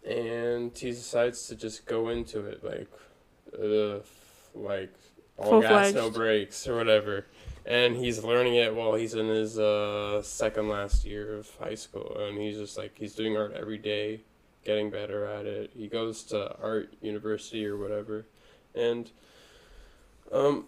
and 0.05 0.77
he 0.77 0.91
decides 0.91 1.47
to 1.47 1.55
just 1.55 1.85
go 1.85 2.09
into 2.09 2.45
it 2.45 2.65
like, 2.65 2.89
uh, 3.57 3.99
like 4.53 4.93
all 5.37 5.61
gas 5.61 5.93
no 5.93 6.01
Full-fledged. 6.03 6.15
brakes 6.15 6.67
or 6.67 6.75
whatever. 6.75 7.25
And 7.65 7.95
he's 7.95 8.23
learning 8.23 8.55
it 8.55 8.73
while 8.75 8.95
he's 8.95 9.13
in 9.13 9.27
his 9.27 9.59
uh, 9.59 10.21
second 10.23 10.67
last 10.69 11.05
year 11.05 11.37
of 11.37 11.49
high 11.59 11.75
school, 11.75 12.17
and 12.19 12.37
he's 12.39 12.57
just 12.57 12.77
like 12.77 12.97
he's 12.97 13.13
doing 13.13 13.37
art 13.37 13.53
every 13.53 13.77
day, 13.77 14.21
getting 14.65 14.89
better 14.89 15.25
at 15.25 15.45
it. 15.45 15.69
He 15.75 15.87
goes 15.87 16.23
to 16.25 16.55
art 16.59 16.93
university 17.01 17.65
or 17.67 17.77
whatever, 17.77 18.25
and 18.73 19.11
um, 20.31 20.65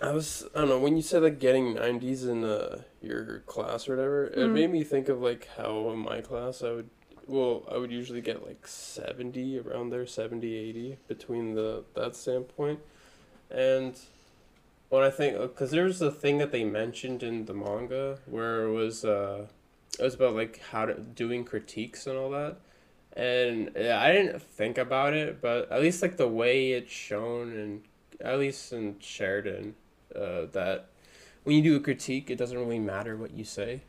I 0.00 0.10
was 0.10 0.44
I 0.56 0.60
don't 0.60 0.68
know 0.70 0.78
when 0.80 0.96
you 0.96 1.02
said 1.02 1.22
like 1.22 1.38
getting 1.38 1.74
nineties 1.74 2.24
in 2.24 2.42
uh, 2.42 2.82
your 3.00 3.40
class 3.46 3.88
or 3.88 3.94
whatever, 3.96 4.24
it 4.24 4.36
Mm. 4.38 4.52
made 4.52 4.70
me 4.72 4.82
think 4.84 5.08
of 5.08 5.20
like 5.22 5.48
how 5.56 5.90
in 5.90 5.98
my 6.00 6.20
class 6.20 6.62
I 6.64 6.72
would 6.72 6.90
well 7.32 7.64
I 7.70 7.78
would 7.78 7.90
usually 7.90 8.20
get 8.20 8.46
like 8.46 8.66
seventy 8.66 9.58
around 9.58 9.90
there 9.90 10.06
70, 10.06 10.54
80 10.54 10.98
between 11.08 11.54
the 11.54 11.84
that 11.94 12.14
standpoint, 12.14 12.80
and 13.50 13.98
when 14.90 15.02
I 15.02 15.10
think 15.10 15.38
because 15.38 15.70
there 15.70 15.84
was 15.84 16.02
a 16.02 16.10
thing 16.10 16.38
that 16.38 16.52
they 16.52 16.64
mentioned 16.64 17.22
in 17.22 17.46
the 17.46 17.54
manga 17.54 18.18
where 18.26 18.64
it 18.64 18.72
was 18.72 19.04
uh 19.04 19.46
it 19.98 20.02
was 20.02 20.14
about 20.14 20.34
like 20.34 20.60
how 20.70 20.84
to 20.86 20.94
doing 20.94 21.44
critiques 21.44 22.06
and 22.06 22.16
all 22.16 22.30
that. 22.30 22.56
And 23.14 23.70
yeah, 23.76 24.00
I 24.00 24.12
didn't 24.12 24.42
think 24.42 24.78
about 24.78 25.12
it, 25.14 25.40
but 25.40 25.70
at 25.70 25.80
least 25.82 26.02
like 26.02 26.16
the 26.16 26.28
way 26.28 26.72
it's 26.72 26.92
shown 26.92 27.52
and 27.52 27.82
at 28.20 28.38
least 28.38 28.72
in 28.72 28.96
Sheridan, 29.00 29.74
uh, 30.14 30.46
that 30.52 30.86
when 31.44 31.56
you 31.56 31.62
do 31.62 31.76
a 31.76 31.80
critique, 31.80 32.30
it 32.30 32.36
doesn't 32.36 32.56
really 32.58 32.78
matter 32.78 33.16
what 33.16 33.32
you 33.32 33.44
say, 33.44 33.82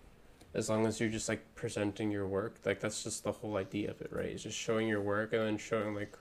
as 0.53 0.69
long 0.69 0.85
as 0.85 0.99
you're 0.99 1.09
just 1.09 1.29
like 1.29 1.55
presenting 1.55 2.11
your 2.11 2.27
work. 2.27 2.57
Like 2.65 2.79
that's 2.79 3.03
just 3.03 3.23
the 3.23 3.31
whole 3.31 3.57
idea 3.57 3.91
of 3.91 4.01
it, 4.01 4.11
right? 4.11 4.27
It's 4.27 4.43
just 4.43 4.57
showing 4.57 4.87
your 4.87 5.01
work 5.01 5.33
and 5.33 5.41
then 5.41 5.57
showing 5.57 5.95
like 5.95 6.17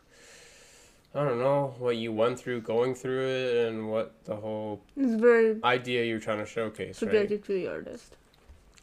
I 1.15 1.25
don't 1.25 1.39
know 1.39 1.75
what 1.79 1.97
you 1.97 2.11
went 2.11 2.39
through, 2.39 2.63
going 2.63 2.95
through 2.95 3.27
it, 3.27 3.67
and 3.67 3.91
what 3.91 4.25
the 4.25 4.37
whole 4.37 4.83
It's 4.97 5.21
very 5.21 5.63
idea 5.63 6.05
you're 6.05 6.21
trying 6.21 6.39
to 6.39 6.47
showcase, 6.47 7.03
right? 7.03 7.11
subjective 7.11 7.47
to 7.47 7.53
the 7.53 7.69
artist. 7.69 8.17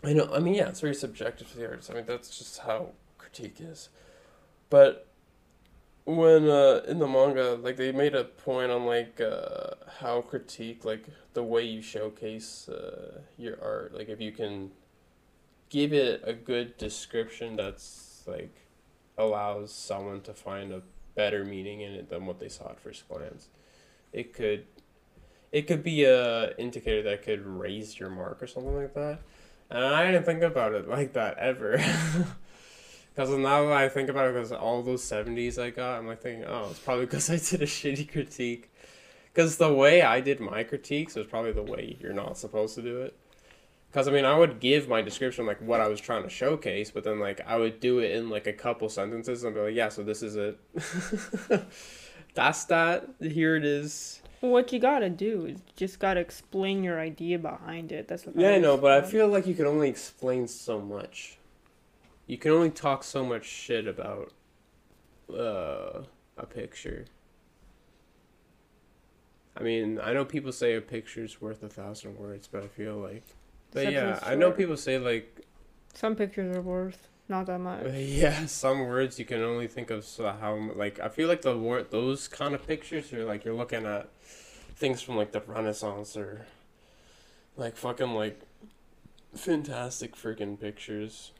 I 0.04 0.14
know. 0.14 0.30
I 0.32 0.40
mean, 0.40 0.54
yeah, 0.54 0.70
it's 0.70 0.80
very 0.80 0.94
subjective 0.96 1.52
to 1.52 1.58
the 1.58 1.68
artist. 1.68 1.90
I 1.90 1.96
mean, 1.96 2.06
that's 2.06 2.38
just 2.38 2.60
how 2.60 2.92
critique 3.18 3.58
is. 3.60 3.90
But 4.70 5.08
when 6.06 6.48
uh, 6.48 6.82
in 6.88 7.00
the 7.00 7.08
manga, 7.08 7.56
like 7.56 7.78
they 7.78 7.92
made 7.92 8.14
a 8.14 8.24
point 8.24 8.72
on 8.72 8.86
like 8.86 9.20
uh, 9.20 9.72
how 10.00 10.22
critique, 10.22 10.86
like 10.86 11.06
the 11.34 11.44
way 11.44 11.64
you 11.64 11.82
showcase 11.82 12.70
uh, 12.70 13.22
your 13.38 13.58
art, 13.62 13.96
like 13.96 14.08
if 14.10 14.22
you 14.22 14.32
can 14.32 14.70
give 15.70 15.94
it 15.94 16.22
a 16.26 16.34
good 16.34 16.78
description 16.78 17.56
that's 17.56 18.24
like 18.28 18.56
allows 19.18 19.72
someone 19.72 20.22
to 20.22 20.34
find 20.34 20.72
a 20.72 20.82
better 21.16 21.44
meaning 21.44 21.82
in 21.82 21.94
it 21.94 22.10
than 22.10 22.26
what 22.26 22.40
they 22.40 22.50
saw 22.50 22.70
at 22.70 22.80
first 22.80 23.08
glance, 23.08 23.48
it 24.14 24.34
could. 24.34 24.66
It 25.52 25.64
could 25.64 25.82
be 25.82 26.04
a 26.04 26.56
indicator 26.58 27.02
that 27.10 27.24
could 27.24 27.44
raise 27.44 28.00
your 28.00 28.12
mark 28.12 28.44
or 28.44 28.46
something 28.46 28.76
like 28.76 28.94
that. 28.94 29.22
And 29.72 29.84
I 29.84 30.06
didn't 30.06 30.26
think 30.26 30.44
about 30.44 30.74
it 30.74 30.88
like 30.88 31.14
that 31.14 31.40
ever. 31.40 31.84
Because 33.20 33.38
now 33.38 33.68
that 33.68 33.74
I 33.74 33.90
think 33.90 34.08
about 34.08 34.30
it, 34.30 34.34
because 34.34 34.54
all 34.54 34.82
those 34.82 35.04
70s 35.04 35.62
I 35.62 35.72
got, 35.72 35.98
I'm 35.98 36.08
like 36.08 36.22
thinking, 36.22 36.46
oh, 36.48 36.70
it's 36.72 36.80
probably 36.80 37.04
because 37.06 37.30
I 37.30 37.34
did 37.34 37.62
a 37.62 37.66
shitty 37.66 38.10
critique. 38.10 38.72
Because 39.34 39.58
the 39.58 39.74
way 39.74 40.02
I 40.02 40.22
did 40.22 40.40
my 40.40 40.64
critiques 40.64 41.16
was 41.16 41.28
probably 41.28 41.52
the 41.52 41.62
way 41.62 41.98
you're 42.00 42.14
not 42.14 42.38
supposed 42.38 42.76
to 42.76 42.82
do 42.82 43.02
it. 43.02 43.19
Because, 43.90 44.08
I 44.08 44.12
mean, 44.12 44.26
I 44.26 44.38
would 44.38 44.60
give 44.60 44.88
my 44.88 45.02
description, 45.02 45.46
like, 45.46 45.60
what 45.62 45.82
I 45.82 45.88
was 45.88 46.00
trying 46.00 46.24
to 46.24 46.30
showcase, 46.30 46.92
but 46.92 47.04
then, 47.04 47.20
like, 47.20 47.42
I 47.48 47.58
would 47.58 47.80
do 47.80 48.00
it 48.00 48.12
in, 48.12 48.30
like, 48.30 48.46
a 48.46 48.54
couple 48.54 48.88
sentences 48.88 49.44
and 49.44 49.56
be 49.56 49.62
like, 49.62 49.76
yeah, 49.76 49.90
so 49.90 50.04
this 50.04 50.22
is 50.22 50.36
it. 50.36 50.60
That's 52.36 52.66
that. 52.66 53.08
Here 53.20 53.56
it 53.56 53.66
is. 53.66 54.22
Well, 54.42 54.52
what 54.52 54.72
you 54.72 54.80
gotta 54.80 55.10
do 55.10 55.46
is 55.46 55.60
just 55.76 56.00
gotta 56.00 56.20
explain 56.20 56.84
your 56.84 57.00
idea 57.00 57.38
behind 57.38 57.92
it. 57.92 58.08
That's 58.08 58.26
what. 58.26 58.38
Yeah, 58.38 58.48
I 58.48 58.52
artists 58.52 58.64
know, 58.64 58.78
but 58.78 58.92
I 58.92 59.02
feel 59.06 59.28
like 59.28 59.46
you 59.48 59.54
can 59.54 59.66
only 59.66 59.90
explain 59.90 60.48
so 60.48 60.80
much. 60.80 61.38
You 62.28 62.38
can 62.38 62.52
only 62.52 62.70
talk 62.70 63.04
so 63.04 63.26
much 63.26 63.46
shit 63.46 63.88
about 63.88 64.32
uh, 65.30 66.04
a 66.38 66.46
picture. 66.46 67.06
I 69.58 69.64
mean, 69.64 70.00
I 70.02 70.14
know 70.14 70.24
people 70.24 70.54
say 70.54 70.76
a 70.76 70.82
picture's 70.82 71.42
worth 71.42 71.62
a 71.64 71.68
thousand 71.68 72.18
words, 72.18 72.48
but 72.48 72.64
I 72.64 72.68
feel 72.68 72.96
like, 72.96 73.26
but 73.72 73.92
yeah, 73.92 74.20
I 74.24 74.36
know 74.36 74.52
people 74.52 74.78
say 74.78 74.98
like, 74.98 75.46
some 75.94 76.16
pictures 76.16 76.56
are 76.56 76.62
worth 76.62 77.10
not 77.30 77.46
that 77.46 77.60
much. 77.60 77.86
yeah, 77.94 78.46
some 78.48 78.80
words 78.80 79.20
you 79.20 79.26
can 79.26 79.42
only 79.42 79.68
think 79.68 79.92
of 79.92 80.04
so 80.04 80.30
how 80.32 80.56
like 80.76 81.00
I 81.00 81.10
feel 81.10 81.28
like 81.28 81.44
the 81.44 81.58
word 81.58 81.92
those 81.92 82.28
kind 82.28 82.56
of 82.56 82.66
pictures 82.66 83.14
are 83.14 83.26
like 83.26 83.46
you're 83.46 83.54
looking 83.54 83.86
at 83.86 84.10
things 84.76 85.02
from 85.02 85.16
like 85.16 85.32
the 85.32 85.42
Renaissance 85.42 86.18
or 86.18 86.46
like 87.56 87.78
fucking 87.78 88.14
like 88.14 88.42
fantastic 89.36 90.16
freaking 90.16 90.60
pictures. 90.60 91.32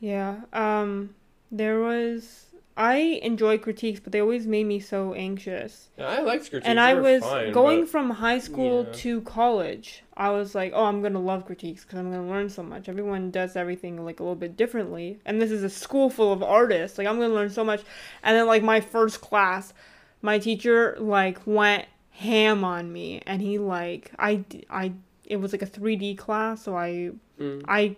Yeah. 0.00 0.42
Um. 0.52 1.14
There 1.50 1.80
was. 1.80 2.46
I 2.74 2.96
enjoy 3.22 3.58
critiques, 3.58 4.00
but 4.00 4.12
they 4.12 4.20
always 4.22 4.46
made 4.46 4.64
me 4.64 4.80
so 4.80 5.12
anxious. 5.12 5.90
Yeah, 5.98 6.06
I 6.08 6.20
liked 6.20 6.48
critiques. 6.48 6.66
and 6.66 6.80
I 6.80 6.94
was 6.94 7.22
fine, 7.22 7.52
going 7.52 7.80
but- 7.80 7.88
from 7.90 8.10
high 8.10 8.38
school 8.38 8.84
Yeah. 8.86 8.92
to 8.94 9.20
college. 9.22 10.02
I 10.16 10.30
was 10.30 10.54
like, 10.54 10.72
oh, 10.74 10.84
I'm 10.86 11.02
gonna 11.02 11.20
love 11.20 11.44
critiques 11.44 11.82
because 11.84 11.98
I'm 11.98 12.10
gonna 12.10 12.28
learn 12.28 12.48
so 12.48 12.62
much. 12.62 12.88
Everyone 12.88 13.30
does 13.30 13.56
everything 13.56 14.02
like 14.04 14.20
a 14.20 14.22
little 14.22 14.36
bit 14.36 14.56
differently, 14.56 15.18
and 15.26 15.40
this 15.40 15.50
is 15.50 15.62
a 15.62 15.68
school 15.70 16.08
full 16.08 16.32
of 16.32 16.42
artists. 16.42 16.96
Like 16.96 17.06
I'm 17.06 17.18
gonna 17.20 17.34
learn 17.34 17.50
so 17.50 17.62
much. 17.64 17.82
And 18.22 18.36
then 18.36 18.46
like 18.46 18.62
my 18.62 18.80
first 18.80 19.20
class, 19.20 19.74
my 20.22 20.38
teacher 20.38 20.96
like 20.98 21.38
went 21.46 21.86
ham 22.10 22.64
on 22.64 22.90
me, 22.92 23.20
and 23.26 23.42
he 23.42 23.58
like 23.58 24.12
I 24.18 24.44
I 24.70 24.92
it 25.26 25.36
was 25.36 25.52
like 25.52 25.62
a 25.62 25.66
3D 25.66 26.16
class, 26.16 26.62
so 26.62 26.74
I 26.76 27.10
Mm. 27.38 27.64
I 27.68 27.96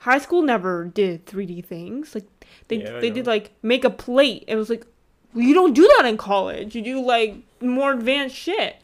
high 0.00 0.18
school 0.18 0.42
never 0.42 0.84
did 0.84 1.26
3D 1.26 1.64
things. 1.64 2.14
Like 2.14 2.26
they 2.68 2.76
Yeah, 2.82 2.96
I 2.96 3.00
they 3.00 3.10
did 3.10 3.26
like 3.26 3.50
make 3.62 3.84
a 3.84 3.90
plate. 3.90 4.44
It 4.46 4.56
was 4.56 4.68
like 4.70 4.86
well, 5.34 5.44
you 5.44 5.54
don't 5.54 5.72
do 5.72 5.90
that 5.96 6.06
in 6.06 6.16
college. 6.16 6.74
You 6.74 6.82
do 6.82 7.00
like 7.04 7.36
more 7.60 7.92
advanced 7.92 8.36
shit. 8.36 8.76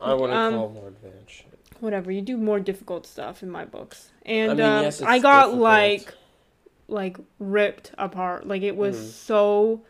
I 0.00 0.14
wouldn't 0.14 0.38
um, 0.38 0.54
call 0.54 0.68
more 0.70 0.88
advanced 0.88 1.30
shit. 1.30 1.46
Whatever. 1.80 2.10
You 2.10 2.22
do 2.22 2.36
more 2.36 2.58
difficult 2.60 3.06
stuff 3.06 3.42
in 3.42 3.50
my 3.50 3.64
books. 3.64 4.10
And 4.24 4.58
mean, 4.58 4.66
um, 4.66 4.82
yes, 4.84 5.02
I 5.02 5.18
got 5.18 5.46
difficult. 5.46 5.60
like 5.62 6.14
like 6.88 7.16
ripped 7.38 7.92
apart. 7.98 8.46
Like 8.46 8.62
it 8.62 8.76
was 8.76 8.96
Mhm. 8.96 9.10
so 9.10 9.80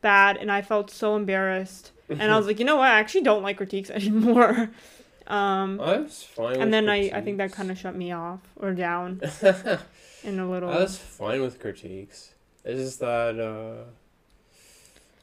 bad 0.00 0.36
and 0.36 0.50
I 0.50 0.62
felt 0.62 0.90
so 0.90 1.16
embarrassed. 1.16 1.92
And 2.08 2.22
I 2.22 2.36
was 2.36 2.46
like, 2.48 2.58
you 2.58 2.64
know 2.64 2.76
what? 2.76 2.88
I 2.90 2.98
actually 2.98 3.22
don't 3.22 3.42
like 3.42 3.56
critiques 3.58 3.90
anymore. 4.00 4.70
Um 5.26 5.78
I 5.80 5.98
was 5.98 6.22
fine. 6.22 6.60
and 6.60 6.72
then 6.72 6.88
I, 6.88 7.10
I 7.14 7.20
think 7.20 7.36
that 7.38 7.52
kind 7.52 7.70
of 7.70 7.78
shut 7.78 7.94
me 7.94 8.12
off 8.12 8.40
or 8.56 8.72
down 8.72 9.20
in 10.24 10.38
a 10.38 10.48
little 10.50 10.70
I 10.70 10.78
was 10.80 10.96
fine 10.98 11.42
with 11.42 11.60
critiques. 11.60 12.30
It's 12.68 12.80
just 12.80 13.00
that, 13.00 13.40
uh, 13.40 13.84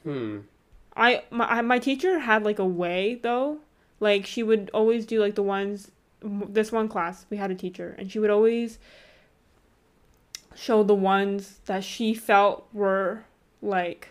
hmm. 0.02 0.40
I 0.96 1.22
my 1.30 1.60
my 1.62 1.78
teacher 1.78 2.18
had 2.18 2.42
like 2.42 2.58
a 2.58 2.66
way 2.66 3.20
though. 3.22 3.58
Like 4.00 4.26
she 4.26 4.42
would 4.42 4.70
always 4.74 5.06
do 5.06 5.20
like 5.20 5.36
the 5.36 5.42
ones 5.42 5.90
this 6.22 6.72
one 6.72 6.88
class 6.88 7.26
we 7.30 7.36
had 7.36 7.50
a 7.50 7.54
teacher 7.54 7.94
and 7.98 8.10
she 8.10 8.18
would 8.18 8.30
always 8.30 8.78
show 10.56 10.82
the 10.82 10.94
ones 10.94 11.60
that 11.66 11.84
she 11.84 12.14
felt 12.14 12.66
were 12.72 13.24
like 13.62 14.08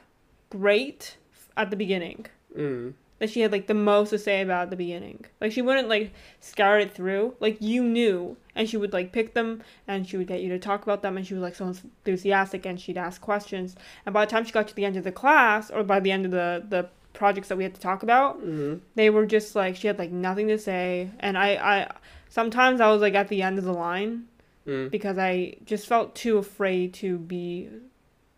great 0.49 1.17
at 1.57 1.71
the 1.71 1.75
beginning. 1.75 2.27
Mm. 2.57 2.93
That 3.19 3.29
she 3.29 3.39
had 3.41 3.51
like 3.53 3.67
the 3.67 3.73
most 3.73 4.09
to 4.09 4.19
say 4.19 4.41
about 4.41 4.63
at 4.63 4.69
the 4.71 4.75
beginning. 4.75 5.23
Like 5.39 5.53
she 5.53 5.61
wouldn't 5.61 5.87
like 5.87 6.13
scour 6.41 6.79
it 6.79 6.91
through. 6.93 7.35
Like 7.39 7.57
you 7.61 7.81
knew 7.83 8.35
and 8.55 8.69
she 8.69 8.75
would 8.75 8.91
like 8.91 9.13
pick 9.13 9.33
them 9.33 9.63
and 9.87 10.05
she 10.07 10.17
would 10.17 10.27
get 10.27 10.41
you 10.41 10.49
to 10.49 10.59
talk 10.59 10.83
about 10.83 11.01
them 11.01 11.15
and 11.15 11.25
she 11.25 11.33
was 11.33 11.41
like 11.41 11.55
so 11.55 11.67
enthusiastic 11.67 12.65
and 12.65 12.79
she'd 12.79 12.97
ask 12.97 13.21
questions. 13.21 13.75
And 14.05 14.13
by 14.13 14.25
the 14.25 14.31
time 14.31 14.43
she 14.43 14.51
got 14.51 14.67
to 14.67 14.75
the 14.75 14.83
end 14.85 14.97
of 14.97 15.03
the 15.05 15.11
class 15.13 15.71
or 15.71 15.83
by 15.83 15.99
the 16.01 16.11
end 16.11 16.25
of 16.25 16.31
the 16.31 16.63
the 16.67 16.89
projects 17.13 17.47
that 17.47 17.57
we 17.57 17.63
had 17.63 17.73
to 17.73 17.79
talk 17.79 18.03
about, 18.03 18.37
Mm-hmm. 18.43 18.79
they 18.95 19.09
were 19.09 19.25
just 19.25 19.55
like 19.55 19.77
she 19.77 19.87
had 19.87 19.97
like 19.97 20.11
nothing 20.11 20.49
to 20.49 20.57
say 20.57 21.09
and 21.21 21.37
I 21.37 21.49
I 21.55 21.91
sometimes 22.27 22.81
I 22.81 22.89
was 22.91 23.01
like 23.01 23.15
at 23.15 23.29
the 23.29 23.41
end 23.41 23.57
of 23.57 23.63
the 23.65 23.73
line 23.73 24.25
Mm. 24.67 24.89
because 24.89 25.17
I 25.19 25.57
just 25.63 25.85
felt 25.87 26.15
too 26.15 26.37
afraid 26.39 26.93
to 26.95 27.19
be 27.19 27.69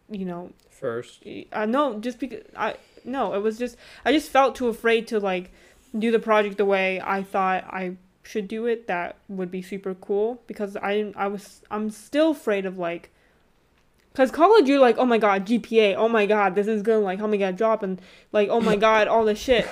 you 0.09 0.25
know 0.25 0.51
First. 0.69 1.23
uh, 1.53 1.65
no 1.65 1.99
just 1.99 2.19
because 2.19 2.43
I 2.55 2.75
no 3.07 3.33
it 3.33 3.39
was 3.39 3.57
just 3.57 3.77
I 4.05 4.11
just 4.11 4.29
felt 4.29 4.55
too 4.55 4.67
afraid 4.67 5.07
to 5.07 5.19
like 5.19 5.51
do 5.97 6.11
the 6.11 6.19
project 6.19 6.57
the 6.57 6.65
way 6.65 7.01
I 7.01 7.23
thought 7.23 7.63
I 7.65 7.97
should 8.27 8.47
do 8.47 8.65
it, 8.65 8.87
that 8.87 9.17
would 9.29 9.49
be 9.49 9.61
super 9.61 9.95
cool 9.95 10.41
because 10.47 10.75
I 10.75 11.13
I 11.15 11.27
was 11.27 11.61
I'm 11.71 11.89
still 11.89 12.31
afraid 12.31 12.65
of 12.65 12.77
like 12.77 13.11
Cause 14.13 14.31
college, 14.31 14.67
you're 14.67 14.79
like, 14.79 14.97
oh 14.97 15.05
my 15.05 15.19
god, 15.19 15.45
GPA, 15.45 15.93
oh 15.95 16.09
my 16.09 16.25
god, 16.25 16.55
this 16.55 16.65
is 16.65 16.81
gonna 16.81 17.01
like 17.01 17.19
help 17.19 17.29
me 17.29 17.37
get 17.37 17.53
a 17.53 17.55
job, 17.55 17.83
and 17.83 18.01
like, 18.31 18.49
oh 18.49 18.59
my 18.59 18.75
god, 18.87 19.07
all 19.07 19.23
this 19.23 19.37
shit. 19.37 19.67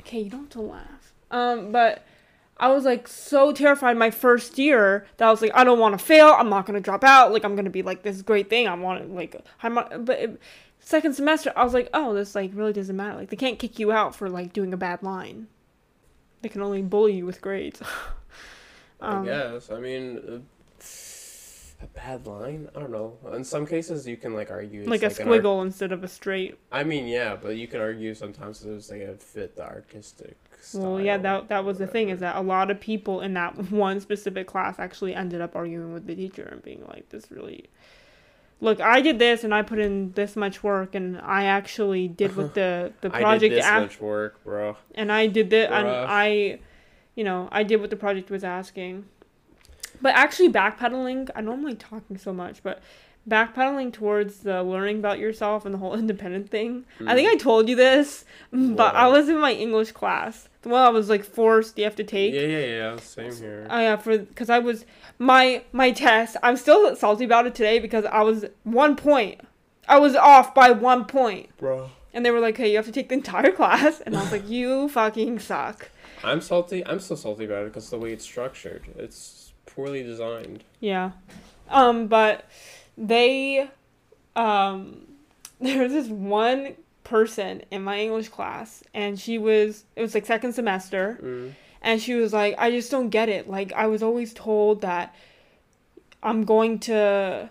Okay, 0.00 0.22
you 0.22 0.28
don't 0.28 0.40
have 0.40 0.50
to 0.50 0.60
laugh. 0.60 1.12
Um, 1.30 1.70
but 1.70 2.04
I 2.56 2.72
was 2.72 2.84
like 2.84 3.06
so 3.06 3.52
terrified 3.52 3.96
my 3.96 4.10
first 4.10 4.58
year 4.58 5.06
that 5.18 5.28
I 5.28 5.30
was 5.30 5.40
like, 5.40 5.52
I 5.54 5.62
don't 5.62 5.78
want 5.78 5.96
to 5.96 6.04
fail. 6.04 6.34
I'm 6.36 6.48
not 6.48 6.66
gonna 6.66 6.80
drop 6.80 7.04
out. 7.04 7.32
Like 7.32 7.44
I'm 7.44 7.54
gonna 7.54 7.70
be 7.70 7.82
like 7.82 8.02
this 8.02 8.22
great 8.22 8.50
thing. 8.50 8.66
I 8.66 8.74
want 8.74 9.06
to 9.06 9.14
like 9.14 9.40
I'm 9.62 9.74
but 10.04 10.18
it, 10.18 10.40
second 10.84 11.14
semester 11.14 11.52
I 11.56 11.64
was 11.64 11.74
like, 11.74 11.88
oh, 11.92 12.14
this 12.14 12.34
like 12.34 12.50
really 12.54 12.72
doesn't 12.72 12.96
matter. 12.96 13.16
Like 13.16 13.30
they 13.30 13.36
can't 13.36 13.58
kick 13.58 13.78
you 13.78 13.92
out 13.92 14.14
for 14.14 14.28
like 14.28 14.52
doing 14.52 14.72
a 14.72 14.76
bad 14.76 15.02
line. 15.02 15.48
They 16.42 16.48
can 16.48 16.62
only 16.62 16.82
bully 16.82 17.14
you 17.14 17.26
with 17.26 17.40
grades. 17.40 17.82
I 19.00 19.24
guess. 19.24 19.70
I 19.70 19.80
mean, 19.80 20.18
uh, 20.26 20.38
a 21.84 21.86
bad 21.98 22.26
line. 22.26 22.68
I 22.74 22.80
don't 22.80 22.90
know. 22.90 23.16
In 23.32 23.44
some 23.44 23.66
cases, 23.66 24.06
you 24.06 24.16
can 24.16 24.34
like 24.34 24.50
argue 24.50 24.82
it's 24.82 24.90
like 24.90 25.02
a 25.02 25.06
art- 25.06 25.14
squiggle 25.14 25.62
instead 25.62 25.92
of 25.92 26.02
a 26.04 26.08
straight. 26.08 26.58
I 26.72 26.84
mean, 26.84 27.06
yeah, 27.06 27.36
but 27.36 27.56
you 27.56 27.66
can 27.66 27.80
argue 27.80 28.14
sometimes 28.14 28.64
it 28.64 28.70
was 28.70 28.90
like 28.90 29.02
a 29.02 29.14
fit 29.14 29.56
the 29.56 29.64
artistic. 29.64 30.36
Well, 30.72 31.00
yeah, 31.00 31.18
that 31.18 31.48
that 31.48 31.64
was 31.64 31.78
the 31.78 31.86
thing 31.86 32.08
is 32.08 32.20
that 32.20 32.36
a 32.36 32.40
lot 32.40 32.70
of 32.70 32.80
people 32.80 33.20
in 33.20 33.34
that 33.34 33.70
one 33.70 34.00
specific 34.00 34.46
class 34.46 34.78
actually 34.78 35.14
ended 35.14 35.40
up 35.40 35.54
arguing 35.54 35.92
with 35.92 36.06
the 36.06 36.14
teacher 36.14 36.48
and 36.50 36.62
being 36.62 36.84
like, 36.88 37.08
"This 37.10 37.30
really." 37.30 37.68
Look, 38.64 38.80
I 38.80 39.02
did 39.02 39.18
this 39.18 39.44
and 39.44 39.54
I 39.54 39.60
put 39.62 39.78
in 39.78 40.12
this 40.12 40.36
much 40.36 40.62
work 40.62 40.94
and 40.94 41.20
I 41.20 41.44
actually 41.44 42.08
did 42.08 42.34
with 42.34 42.54
the 42.60 42.92
the 43.02 43.10
project. 43.10 43.26
I 43.26 43.38
did 43.38 43.52
this 43.52 43.66
af- 43.66 43.82
much 43.82 44.00
work, 44.00 44.42
bro. 44.42 44.76
and 44.94 45.12
I 45.12 45.26
did 45.26 45.50
the 45.50 45.72
and 45.72 45.86
I, 45.86 46.58
you 47.14 47.24
know, 47.24 47.48
I 47.52 47.62
did 47.62 47.80
what 47.80 47.90
the 47.90 47.96
project 47.96 48.30
was 48.30 48.42
asking. 48.42 49.04
But 50.00 50.14
actually, 50.14 50.50
backpedaling. 50.50 51.30
I'm 51.34 51.62
like 51.62 51.78
talking 51.78 52.16
so 52.18 52.32
much, 52.32 52.62
but 52.62 52.82
backpedaling 53.28 53.92
towards 53.92 54.38
the 54.38 54.62
learning 54.62 54.98
about 54.98 55.18
yourself 55.18 55.64
and 55.64 55.74
the 55.74 55.78
whole 55.78 55.94
independent 55.98 56.50
thing. 56.50 56.84
I 57.06 57.14
think 57.14 57.28
I 57.28 57.36
told 57.36 57.68
you 57.68 57.76
this, 57.76 58.24
but 58.52 58.94
I 58.94 59.08
was 59.08 59.28
in 59.28 59.38
my 59.38 59.52
English 59.52 59.92
class, 59.92 60.48
the 60.62 60.68
one 60.68 60.82
I 60.82 60.90
was 60.90 61.08
like 61.08 61.24
forced 61.24 61.78
you 61.78 61.84
have 61.84 61.96
to 61.96 62.04
take. 62.04 62.34
Yeah, 62.34 62.40
yeah, 62.42 62.66
yeah. 62.66 62.96
Same 62.96 63.32
here. 63.34 63.66
Oh 63.70 63.78
yeah, 63.80 63.96
for 63.96 64.18
because 64.18 64.50
I 64.50 64.58
was 64.58 64.84
my 65.18 65.62
my 65.72 65.90
test. 65.90 66.36
I'm 66.42 66.56
still 66.56 66.94
salty 66.96 67.24
about 67.24 67.46
it 67.46 67.54
today 67.54 67.78
because 67.78 68.04
I 68.04 68.22
was 68.22 68.46
one 68.64 68.96
point. 68.96 69.40
I 69.86 69.98
was 69.98 70.16
off 70.16 70.54
by 70.54 70.70
one 70.70 71.04
point, 71.04 71.54
bro. 71.58 71.90
and 72.14 72.24
they 72.24 72.30
were 72.30 72.40
like, 72.40 72.56
"Hey, 72.56 72.70
you 72.70 72.76
have 72.76 72.86
to 72.86 72.92
take 72.92 73.08
the 73.10 73.14
entire 73.14 73.52
class," 73.52 74.00
and 74.00 74.16
I 74.16 74.22
was 74.22 74.32
like, 74.32 74.48
"You 74.48 74.88
fucking 74.98 75.38
suck." 75.40 75.90
I'm 76.22 76.40
salty. 76.40 76.86
I'm 76.86 77.00
still 77.00 77.18
salty 77.18 77.44
about 77.44 77.64
it 77.64 77.66
because 77.66 77.90
the 77.90 77.98
way 77.98 78.12
it's 78.14 78.24
structured, 78.24 78.84
it's 78.96 79.52
poorly 79.66 80.02
designed. 80.02 80.64
Yeah. 80.80 81.12
Um, 81.68 82.06
but 82.06 82.46
they 82.96 83.68
um 84.36 85.02
there 85.60 85.82
was 85.82 85.92
this 85.92 86.08
one 86.08 86.74
person 87.04 87.62
in 87.70 87.82
my 87.82 87.98
English 88.00 88.28
class 88.28 88.82
and 88.94 89.18
she 89.20 89.38
was 89.38 89.84
it 89.96 90.00
was 90.02 90.14
like 90.14 90.26
second 90.26 90.52
semester 90.54 91.18
Mm. 91.22 91.52
and 91.82 92.00
she 92.00 92.14
was 92.14 92.32
like, 92.32 92.54
I 92.58 92.70
just 92.70 92.90
don't 92.90 93.10
get 93.10 93.28
it. 93.28 93.48
Like 93.48 93.72
I 93.72 93.86
was 93.86 94.02
always 94.02 94.32
told 94.32 94.80
that 94.82 95.14
I'm 96.22 96.44
going 96.44 96.78
to 96.80 97.50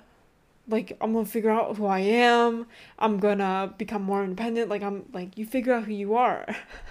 like 0.67 0.97
I'm 1.01 1.13
gonna 1.13 1.25
figure 1.25 1.51
out 1.51 1.77
who 1.77 1.85
I 1.85 1.99
am. 1.99 2.65
I'm 2.97 3.19
gonna 3.19 3.73
become 3.77 4.01
more 4.03 4.23
independent. 4.23 4.69
Like 4.69 4.81
I'm 4.81 5.05
like 5.13 5.37
you 5.37 5.45
figure 5.45 5.73
out 5.73 5.83
who 5.83 5.93
you 5.93 6.15
are. 6.15 6.45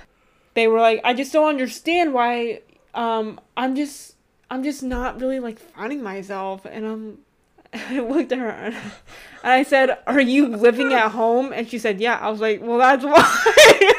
they 0.55 0.69
were 0.69 0.81
like, 0.81 1.01
I 1.05 1.15
just 1.15 1.33
don't 1.33 1.49
understand 1.49 2.13
why 2.15 2.61
um 2.95 3.41
I'm 3.57 3.75
just 3.75 4.15
I'm 4.51 4.63
just 4.63 4.83
not 4.83 5.21
really 5.21 5.41
like 5.41 5.59
finding 5.59 6.03
myself 6.03 6.65
and 6.67 6.85
I'm 6.87 7.19
I 7.91 8.01
looked 8.01 8.33
at 8.33 8.39
her 8.39 8.49
and 8.51 8.77
I 9.43 9.63
said, 9.63 9.99
Are 10.07 10.21
you 10.21 10.49
living 10.49 10.93
at 10.93 11.11
home? 11.13 11.53
And 11.53 11.69
she 11.69 11.79
said, 11.79 12.01
Yeah. 12.01 12.19
I 12.21 12.31
was 12.31 12.41
like, 12.41 12.61
Well 12.63 12.79
that's 12.79 13.05
why 13.05 13.93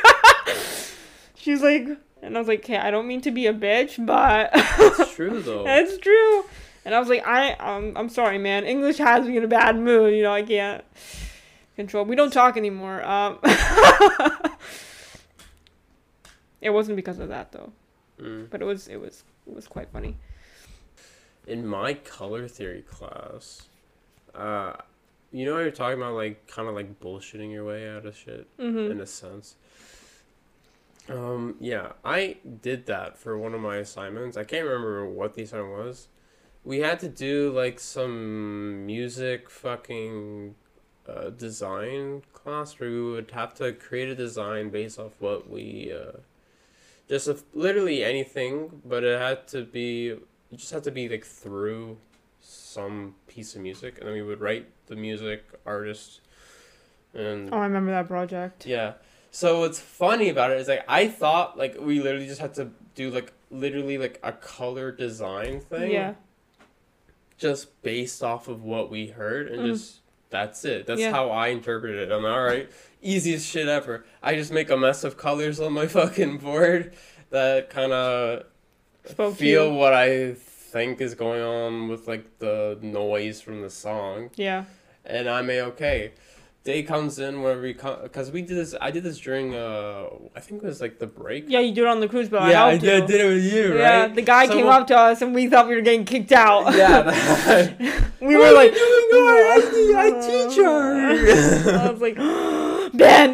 She's 1.36 1.62
like 1.62 1.88
and 2.22 2.36
I 2.38 2.40
was 2.40 2.48
like, 2.48 2.60
Okay, 2.60 2.78
I 2.78 2.92
don't 2.92 3.08
mean 3.08 3.22
to 3.22 3.32
be 3.32 3.48
a 3.48 3.54
bitch, 3.54 4.04
but 4.06 4.50
It's 4.54 5.14
true 5.16 5.42
though. 5.46 5.66
it's 5.68 5.98
true. 5.98 6.44
And 6.86 6.94
I 6.94 7.00
was 7.00 7.10
like, 7.10 7.26
I 7.26 7.54
um 7.54 7.94
I'm 7.96 8.10
sorry, 8.10 8.38
man. 8.38 8.66
English 8.66 8.98
has 9.00 9.26
me 9.28 9.38
in 9.38 9.44
a 9.44 9.48
bad 9.48 9.78
mood. 9.78 10.14
You 10.16 10.24
know, 10.24 10.34
I 10.34 10.44
can't 10.44 10.84
control. 11.76 12.06
We 12.06 12.16
don't 12.16 12.32
talk 12.34 12.58
anymore. 12.58 13.04
Um, 13.04 13.40
it 16.62 16.70
wasn't 16.70 16.96
because 16.96 17.20
of 17.20 17.30
that 17.30 17.52
though, 17.52 17.72
Mm. 18.22 18.48
but 18.50 18.62
it 18.62 18.66
was 18.66 18.88
it 18.88 18.98
was 19.02 19.24
it 19.48 19.56
was 19.56 19.68
quite 19.68 19.90
funny. 19.90 20.18
In 21.48 21.68
my 21.68 21.94
color 21.94 22.48
theory 22.48 22.82
class, 22.84 23.64
uh, 24.34 24.74
you 25.32 25.46
know 25.46 25.56
how 25.56 25.60
you're 25.60 25.72
talking 25.72 25.98
about 25.98 26.14
like 26.16 26.48
kind 26.48 26.68
of 26.70 26.76
like 26.76 27.00
bullshitting 27.00 27.52
your 27.52 27.66
way 27.66 27.90
out 27.90 28.06
of 28.06 28.16
shit 28.16 28.48
Mm-hmm. 28.58 28.92
in 28.92 29.02
a 29.02 29.06
sense. 29.06 29.56
Um, 31.10 31.56
yeah, 31.60 31.94
I 32.06 32.38
did 32.62 32.86
that 32.86 33.18
for 33.18 33.38
one 33.38 33.54
of 33.54 33.60
my 33.60 33.78
assignments. 33.78 34.38
I 34.38 34.46
can't 34.46 34.66
remember 34.66 35.06
what 35.06 35.34
the 35.34 35.42
assignment 35.44 35.74
was. 35.86 36.08
We 36.64 36.80
had 36.80 37.00
to 37.02 37.10
do 37.10 37.52
like 37.52 37.78
some 37.80 38.86
music 38.86 39.50
fucking 39.50 40.56
uh, 41.06 41.30
design 41.32 42.22
class 42.32 42.80
where 42.80 42.90
we 42.90 43.02
would 43.12 43.32
have 43.32 43.54
to 43.56 43.74
create 43.74 44.08
a 44.08 44.16
design 44.16 44.70
based 44.70 44.98
off 44.98 45.12
what 45.20 45.50
we 45.50 45.92
uh, 45.94 46.20
just 47.10 47.28
if, 47.28 47.44
literally 47.54 48.02
anything, 48.02 48.82
but 48.86 49.04
it 49.04 49.20
had 49.20 49.46
to 49.50 49.66
be 49.66 50.16
you 50.54 50.58
just 50.60 50.72
had 50.72 50.84
to 50.84 50.92
be 50.92 51.10
like 51.10 51.26
through 51.26 51.98
some 52.40 53.16
piece 53.28 53.56
of 53.56 53.62
music, 53.62 53.98
and 53.98 54.08
then 54.08 54.14
we 54.14 54.22
would 54.22 54.40
write 54.40 54.68
the 54.86 54.96
music 54.96 55.44
artist 55.66 56.22
and 57.16 57.52
Oh, 57.52 57.58
I 57.58 57.64
remember 57.66 57.90
that 57.92 58.08
project. 58.08 58.68
yeah. 58.68 58.94
So 59.32 59.62
what's 59.62 59.80
funny 59.80 60.30
about 60.30 60.52
it 60.52 60.60
is 60.60 60.68
like 60.68 60.86
I 60.88 61.08
thought 61.08 61.58
like 61.58 61.76
we 61.80 62.00
literally 62.02 62.28
just 62.28 62.40
had 62.40 62.54
to 62.56 62.70
do 62.94 63.10
like 63.10 63.34
literally 63.50 63.98
like 63.98 64.20
a 64.22 64.32
color 64.32 64.92
design 64.92 65.60
thing. 65.60 65.90
Yeah. 65.92 66.14
Just 67.40 67.82
based 67.82 68.22
off 68.24 68.48
of 68.48 68.64
what 68.64 68.92
we 68.92 69.08
heard 69.08 69.48
and 69.48 69.62
Mhm. 69.64 69.74
just 69.74 70.02
that's 70.30 70.64
it. 70.66 70.86
That's 70.86 71.02
Yeah. 71.02 71.10
how 71.12 71.30
I 71.32 71.48
interpreted 71.48 71.98
it. 72.10 72.12
I'm 72.12 72.26
all 72.26 72.44
right. 72.44 72.70
Easiest 73.02 73.48
shit 73.48 73.68
ever. 73.68 74.06
I 74.22 74.36
just 74.36 74.52
make 74.52 74.70
a 74.70 74.78
mess 74.78 75.04
of 75.04 75.18
colors 75.18 75.60
on 75.60 75.74
my 75.74 75.88
fucking 75.98 76.38
board 76.38 76.94
that 77.32 77.72
kind 77.72 77.92
of 77.92 78.46
Spoke 79.06 79.36
feel 79.36 79.68
you. 79.68 79.74
what 79.74 79.94
I 79.94 80.34
think 80.34 81.02
is 81.02 81.14
going 81.16 81.42
on 81.42 81.88
with 81.90 82.08
like 82.08 82.40
the 82.40 82.78
noise 82.82 83.42
from 83.42 83.62
the 83.62 83.70
song 83.70 84.30
Yeah. 84.36 84.66
and 85.06 85.30
I'm 85.30 85.50
a 85.50 85.62
okay. 85.62 86.14
Day 86.64 86.82
comes 86.82 87.20
in 87.20 87.42
where 87.42 87.60
we 87.60 87.74
come 87.74 87.98
because 88.04 88.32
we 88.32 88.42
did 88.42 88.56
this. 88.56 88.74
I 88.80 88.90
did 88.90 89.04
this 89.04 89.20
during 89.20 89.54
uh, 89.54 90.06
I 90.34 90.40
think 90.40 90.64
it 90.64 90.66
was 90.66 90.80
like 90.80 90.98
the 90.98 91.08
break. 91.08 91.44
Yeah, 91.50 91.60
you 91.60 91.74
do 91.76 91.84
it 91.86 91.90
on 91.90 92.00
the 92.00 92.08
cruise 92.08 92.30
boat. 92.30 92.48
yeah, 92.50 92.64
I 92.64 92.70
I 92.70 92.78
did, 92.78 93.06
did 93.06 93.20
it 93.20 93.26
with 93.28 93.44
you, 93.54 93.78
Yeah, 93.78 94.04
right? 94.04 94.16
the 94.16 94.22
guy 94.22 94.48
came 94.48 94.68
up 94.68 94.88
to 94.88 94.98
us 94.98 95.22
and 95.22 95.36
we 95.36 95.48
thought 95.48 95.68
we 95.68 95.76
were 95.76 95.82
getting 95.82 96.06
kicked 96.06 96.32
out. 96.32 96.74
Yeah, 96.74 97.04
we 98.22 98.38
were 98.38 98.54
like, 98.54 98.74
doing, 98.74 99.08
guys? 99.12 99.66
I 100.06 100.10
teach 100.26 100.56
her. 100.58 101.80
I 101.88 101.92
was 101.92 102.00
like, 102.02 102.16
Ben. 102.94 103.34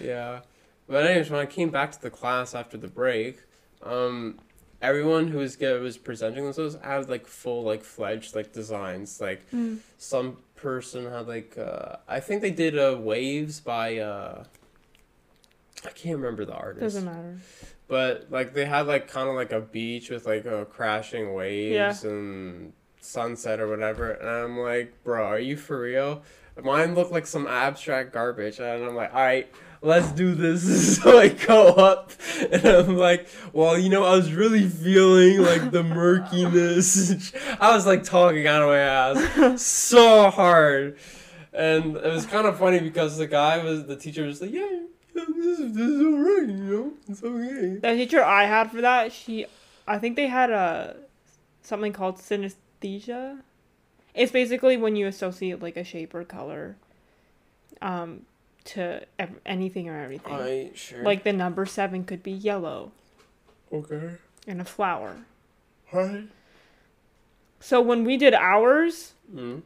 yeah, 0.00 0.40
but 0.88 1.04
anyways, 1.04 1.28
when 1.28 1.40
I 1.40 1.46
came 1.46 1.70
back 1.70 1.90
to 1.92 2.00
the 2.00 2.10
class 2.10 2.54
after 2.54 2.76
the 2.78 2.86
break, 2.88 3.40
um, 3.82 4.38
everyone 4.82 5.28
who 5.28 5.38
was 5.38 5.58
was 5.58 5.96
presenting 5.98 6.44
themselves 6.44 6.76
had 6.82 7.08
like 7.08 7.26
full 7.26 7.62
like 7.62 7.82
fledged 7.84 8.34
like 8.34 8.52
designs. 8.52 9.20
Like 9.20 9.50
Mm. 9.50 9.78
some 9.98 10.38
person 10.56 11.10
had 11.10 11.26
like 11.28 11.56
uh, 11.58 11.96
I 12.08 12.20
think 12.20 12.42
they 12.42 12.50
did 12.50 12.78
uh, 12.78 12.96
waves 13.00 13.60
by 13.60 13.98
uh, 13.98 14.44
I 15.84 15.90
can't 15.90 16.16
remember 16.16 16.44
the 16.44 16.54
artist. 16.54 16.80
Doesn't 16.82 17.04
matter. 17.04 17.38
But 17.88 18.26
like 18.30 18.54
they 18.54 18.64
had 18.64 18.86
like 18.86 19.08
kind 19.08 19.28
of 19.28 19.34
like 19.36 19.52
a 19.52 19.60
beach 19.60 20.10
with 20.10 20.26
like 20.26 20.44
a 20.46 20.64
crashing 20.64 21.34
waves 21.34 22.02
and 22.04 22.72
sunset 23.00 23.60
or 23.60 23.68
whatever, 23.68 24.10
and 24.10 24.28
I'm 24.28 24.58
like, 24.58 25.04
bro, 25.04 25.24
are 25.24 25.38
you 25.38 25.56
for 25.56 25.80
real? 25.80 26.22
Mine 26.60 26.94
looked 26.94 27.12
like 27.12 27.26
some 27.26 27.46
abstract 27.46 28.12
garbage, 28.12 28.58
and 28.58 28.84
I'm 28.84 28.96
like, 28.96 29.14
all 29.14 29.20
right, 29.20 29.48
let's 29.82 30.10
do 30.12 30.34
this. 30.34 30.96
so 31.02 31.18
I 31.18 31.28
go 31.28 31.68
up, 31.68 32.12
and 32.50 32.64
I'm 32.64 32.96
like, 32.96 33.28
well, 33.52 33.78
you 33.78 33.88
know, 33.88 34.04
I 34.04 34.16
was 34.16 34.32
really 34.32 34.68
feeling 34.68 35.42
like 35.42 35.70
the 35.70 35.82
murkiness. 35.94 37.32
I 37.60 37.74
was 37.74 37.86
like 37.86 38.04
talking 38.04 38.46
out 38.46 38.62
of 38.62 38.68
my 38.68 38.78
ass 38.78 39.62
so 39.62 40.30
hard, 40.30 40.98
and 41.52 41.96
it 41.96 42.12
was 42.12 42.26
kind 42.26 42.46
of 42.46 42.58
funny 42.58 42.80
because 42.80 43.18
the 43.18 43.26
guy 43.26 43.62
was 43.62 43.86
the 43.86 43.96
teacher 43.96 44.24
was 44.24 44.40
like, 44.40 44.52
yeah. 44.52 44.80
This 45.14 45.58
is, 45.58 45.72
this 45.72 45.88
is 45.88 46.02
alright, 46.02 46.46
you 46.46 46.54
know, 46.54 46.92
it's 47.08 47.24
okay. 47.24 47.76
The 47.76 47.96
teacher 47.96 48.22
I 48.22 48.44
had 48.44 48.70
for 48.70 48.82
that, 48.82 49.12
she, 49.12 49.46
I 49.88 49.98
think 49.98 50.14
they 50.14 50.26
had 50.26 50.50
a 50.50 50.96
something 51.62 51.92
called 51.92 52.18
synesthesia. 52.18 53.38
It's 54.14 54.30
basically 54.30 54.76
when 54.76 54.94
you 54.94 55.06
associate 55.06 55.62
like 55.62 55.78
a 55.78 55.84
shape 55.84 56.14
or 56.14 56.22
color, 56.24 56.76
um, 57.80 58.26
to 58.66 59.04
ev- 59.18 59.40
anything 59.46 59.88
or 59.88 59.96
everything. 60.00 60.32
I 60.34 60.70
sure. 60.74 61.02
Like 61.02 61.24
the 61.24 61.32
number 61.32 61.66
seven 61.66 62.04
could 62.04 62.22
be 62.22 62.32
yellow 62.32 62.92
okay. 63.72 64.12
and 64.46 64.60
a 64.60 64.64
flower. 64.64 65.18
Hi. 65.92 66.24
So 67.60 67.80
when 67.80 68.04
we 68.04 68.16
did 68.16 68.34
ours, 68.34 69.14
Mm. 69.34 69.62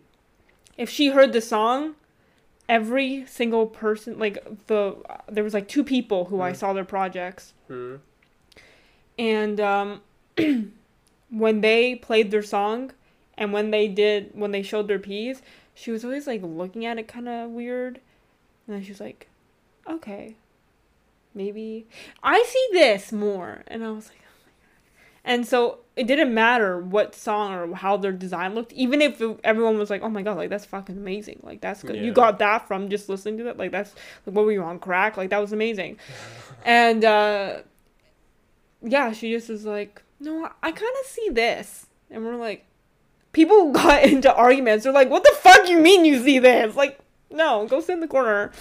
if 0.78 0.88
she 0.88 1.08
heard 1.08 1.32
the 1.32 1.40
song, 1.40 1.94
every 2.68 3.26
single 3.26 3.66
person, 3.66 4.18
like 4.18 4.38
the, 4.68 4.96
there 5.28 5.44
was 5.44 5.52
like 5.54 5.68
two 5.68 5.84
people 5.84 6.26
who 6.26 6.40
I 6.40 6.52
Mm. 6.52 6.56
saw 6.56 6.72
their 6.72 6.84
projects, 6.84 7.52
Mm. 7.68 8.00
and 9.18 9.60
um, 9.60 10.00
when 11.30 11.60
they 11.60 11.94
played 11.96 12.30
their 12.30 12.42
song, 12.42 12.92
and 13.36 13.52
when 13.52 13.70
they 13.70 13.88
did, 13.88 14.30
when 14.34 14.50
they 14.52 14.62
showed 14.62 14.88
their 14.88 14.98
piece, 14.98 15.42
she 15.74 15.90
was 15.90 16.04
always 16.04 16.26
like 16.26 16.40
looking 16.42 16.84
at 16.86 16.98
it 16.98 17.08
kind 17.08 17.28
of 17.28 17.50
weird, 17.50 18.00
and 18.70 18.78
then 18.78 18.84
she 18.84 18.92
was 18.92 19.00
like, 19.00 19.28
"Okay, 19.88 20.36
maybe 21.34 21.86
I 22.22 22.42
see 22.46 22.68
this 22.72 23.12
more," 23.12 23.62
and 23.66 23.84
I 23.84 23.90
was 23.90 24.08
like. 24.08 24.18
"Oh 24.20 24.44
my 24.46 24.52
God." 24.52 25.10
And 25.24 25.46
so 25.46 25.80
it 25.96 26.06
didn't 26.06 26.32
matter 26.32 26.78
what 26.80 27.14
song 27.14 27.52
or 27.52 27.74
how 27.74 27.96
their 27.96 28.12
design 28.12 28.54
looked, 28.54 28.72
even 28.72 29.02
if 29.02 29.20
it- 29.20 29.40
everyone 29.44 29.76
was 29.78 29.90
like, 29.90 30.02
"Oh 30.02 30.08
my 30.08 30.22
god, 30.22 30.36
like 30.36 30.50
that's 30.50 30.64
fucking 30.64 30.96
amazing! 30.96 31.40
Like 31.42 31.60
that's 31.60 31.82
good. 31.82 31.96
Yeah. 31.96 32.02
You 32.02 32.12
got 32.12 32.38
that 32.38 32.66
from 32.68 32.88
just 32.88 33.08
listening 33.08 33.38
to 33.38 33.44
that. 33.44 33.58
Like 33.58 33.70
that's 33.72 33.94
like 34.24 34.34
what 34.36 34.44
were 34.44 34.52
you 34.52 34.62
on 34.62 34.78
crack? 34.78 35.16
Like 35.16 35.30
that 35.30 35.38
was 35.40 35.52
amazing." 35.52 35.98
and 36.64 37.04
uh 37.04 37.58
yeah, 38.82 39.12
she 39.12 39.32
just 39.32 39.48
was 39.48 39.64
like, 39.66 40.02
"No, 40.20 40.48
I 40.62 40.70
kind 40.72 40.92
of 41.02 41.06
see 41.06 41.28
this," 41.30 41.86
and 42.10 42.24
we're 42.24 42.36
like, 42.36 42.64
people 43.32 43.72
got 43.82 44.04
into 44.04 44.32
arguments. 44.34 44.84
They're 44.84 44.92
like, 44.92 45.10
"What 45.10 45.22
the 45.24 45.34
fuck 45.40 45.68
you 45.68 45.78
mean 45.80 46.04
you 46.06 46.22
see 46.22 46.38
this?" 46.38 46.74
Like, 46.76 46.98
no, 47.30 47.66
go 47.66 47.80
sit 47.80 47.92
in 47.94 48.00
the 48.00 48.08
corner. 48.08 48.52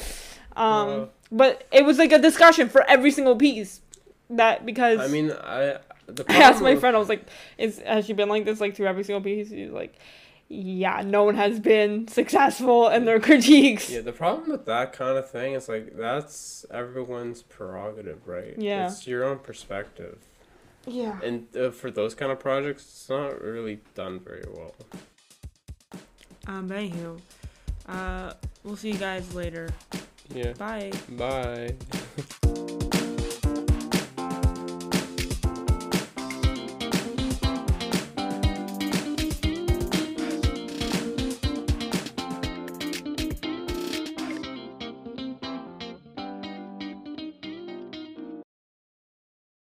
Um, 0.56 0.90
Uh. 0.90 1.06
but 1.32 1.68
it 1.72 1.86
was 1.86 1.98
like 1.98 2.12
a 2.12 2.20
discussion 2.20 2.70
for 2.70 2.84
every 2.90 3.12
single 3.12 3.36
piece. 3.36 3.82
That 4.32 4.66
because 4.66 5.00
I 5.00 5.08
mean, 5.08 5.32
I. 5.32 5.78
The 6.08 6.26
I 6.30 6.36
asked 6.38 6.62
my 6.62 6.72
problem- 6.72 6.80
friend, 6.80 6.96
I 6.96 7.00
was 7.00 7.10
like, 7.10 7.26
"Is 7.58 7.80
has 7.80 8.06
she 8.06 8.14
been 8.14 8.30
like 8.30 8.46
this 8.46 8.60
like 8.60 8.76
through 8.76 8.88
every 8.88 9.04
single 9.04 9.22
piece?" 9.22 9.50
She's 9.50 9.70
like, 9.72 9.96
"Yeah, 10.48 11.02
no 11.06 11.24
one 11.24 11.36
has 11.36 11.60
been 11.60 12.08
successful 12.08 12.90
in 12.90 13.06
their 13.06 13.20
critiques." 13.28 13.90
Yeah, 13.90 14.02
the 14.02 14.12
problem 14.12 14.50
with 14.50 14.66
that 14.66 14.92
kind 14.94 15.18
of 15.18 15.30
thing 15.30 15.54
is 15.54 15.70
like 15.70 15.96
that's 15.98 16.66
everyone's 16.72 17.44
prerogative, 17.44 18.28
right? 18.28 18.56
Yeah. 18.58 18.88
It's 18.88 19.06
your 19.08 19.24
own 19.24 19.40
perspective. 19.40 20.18
Yeah. 20.88 21.20
And 21.24 21.48
uh, 21.56 21.70
for 21.72 21.92
those 21.92 22.16
kind 22.16 22.32
of 22.32 22.40
projects, 22.40 22.84
it's 22.84 23.10
not 23.10 23.40
really 23.42 23.82
done 23.96 24.20
very 24.20 24.46
well. 24.52 24.74
Um. 26.48 26.68
But 26.68 26.78
anywho, 26.78 27.20
uh, 27.90 28.34
we'll 28.64 28.78
see 28.78 28.92
you 28.92 28.98
guys 28.98 29.34
later. 29.34 29.70
Yeah. 30.34 30.54
Bye. 30.54 30.92
Bye. 31.10 31.76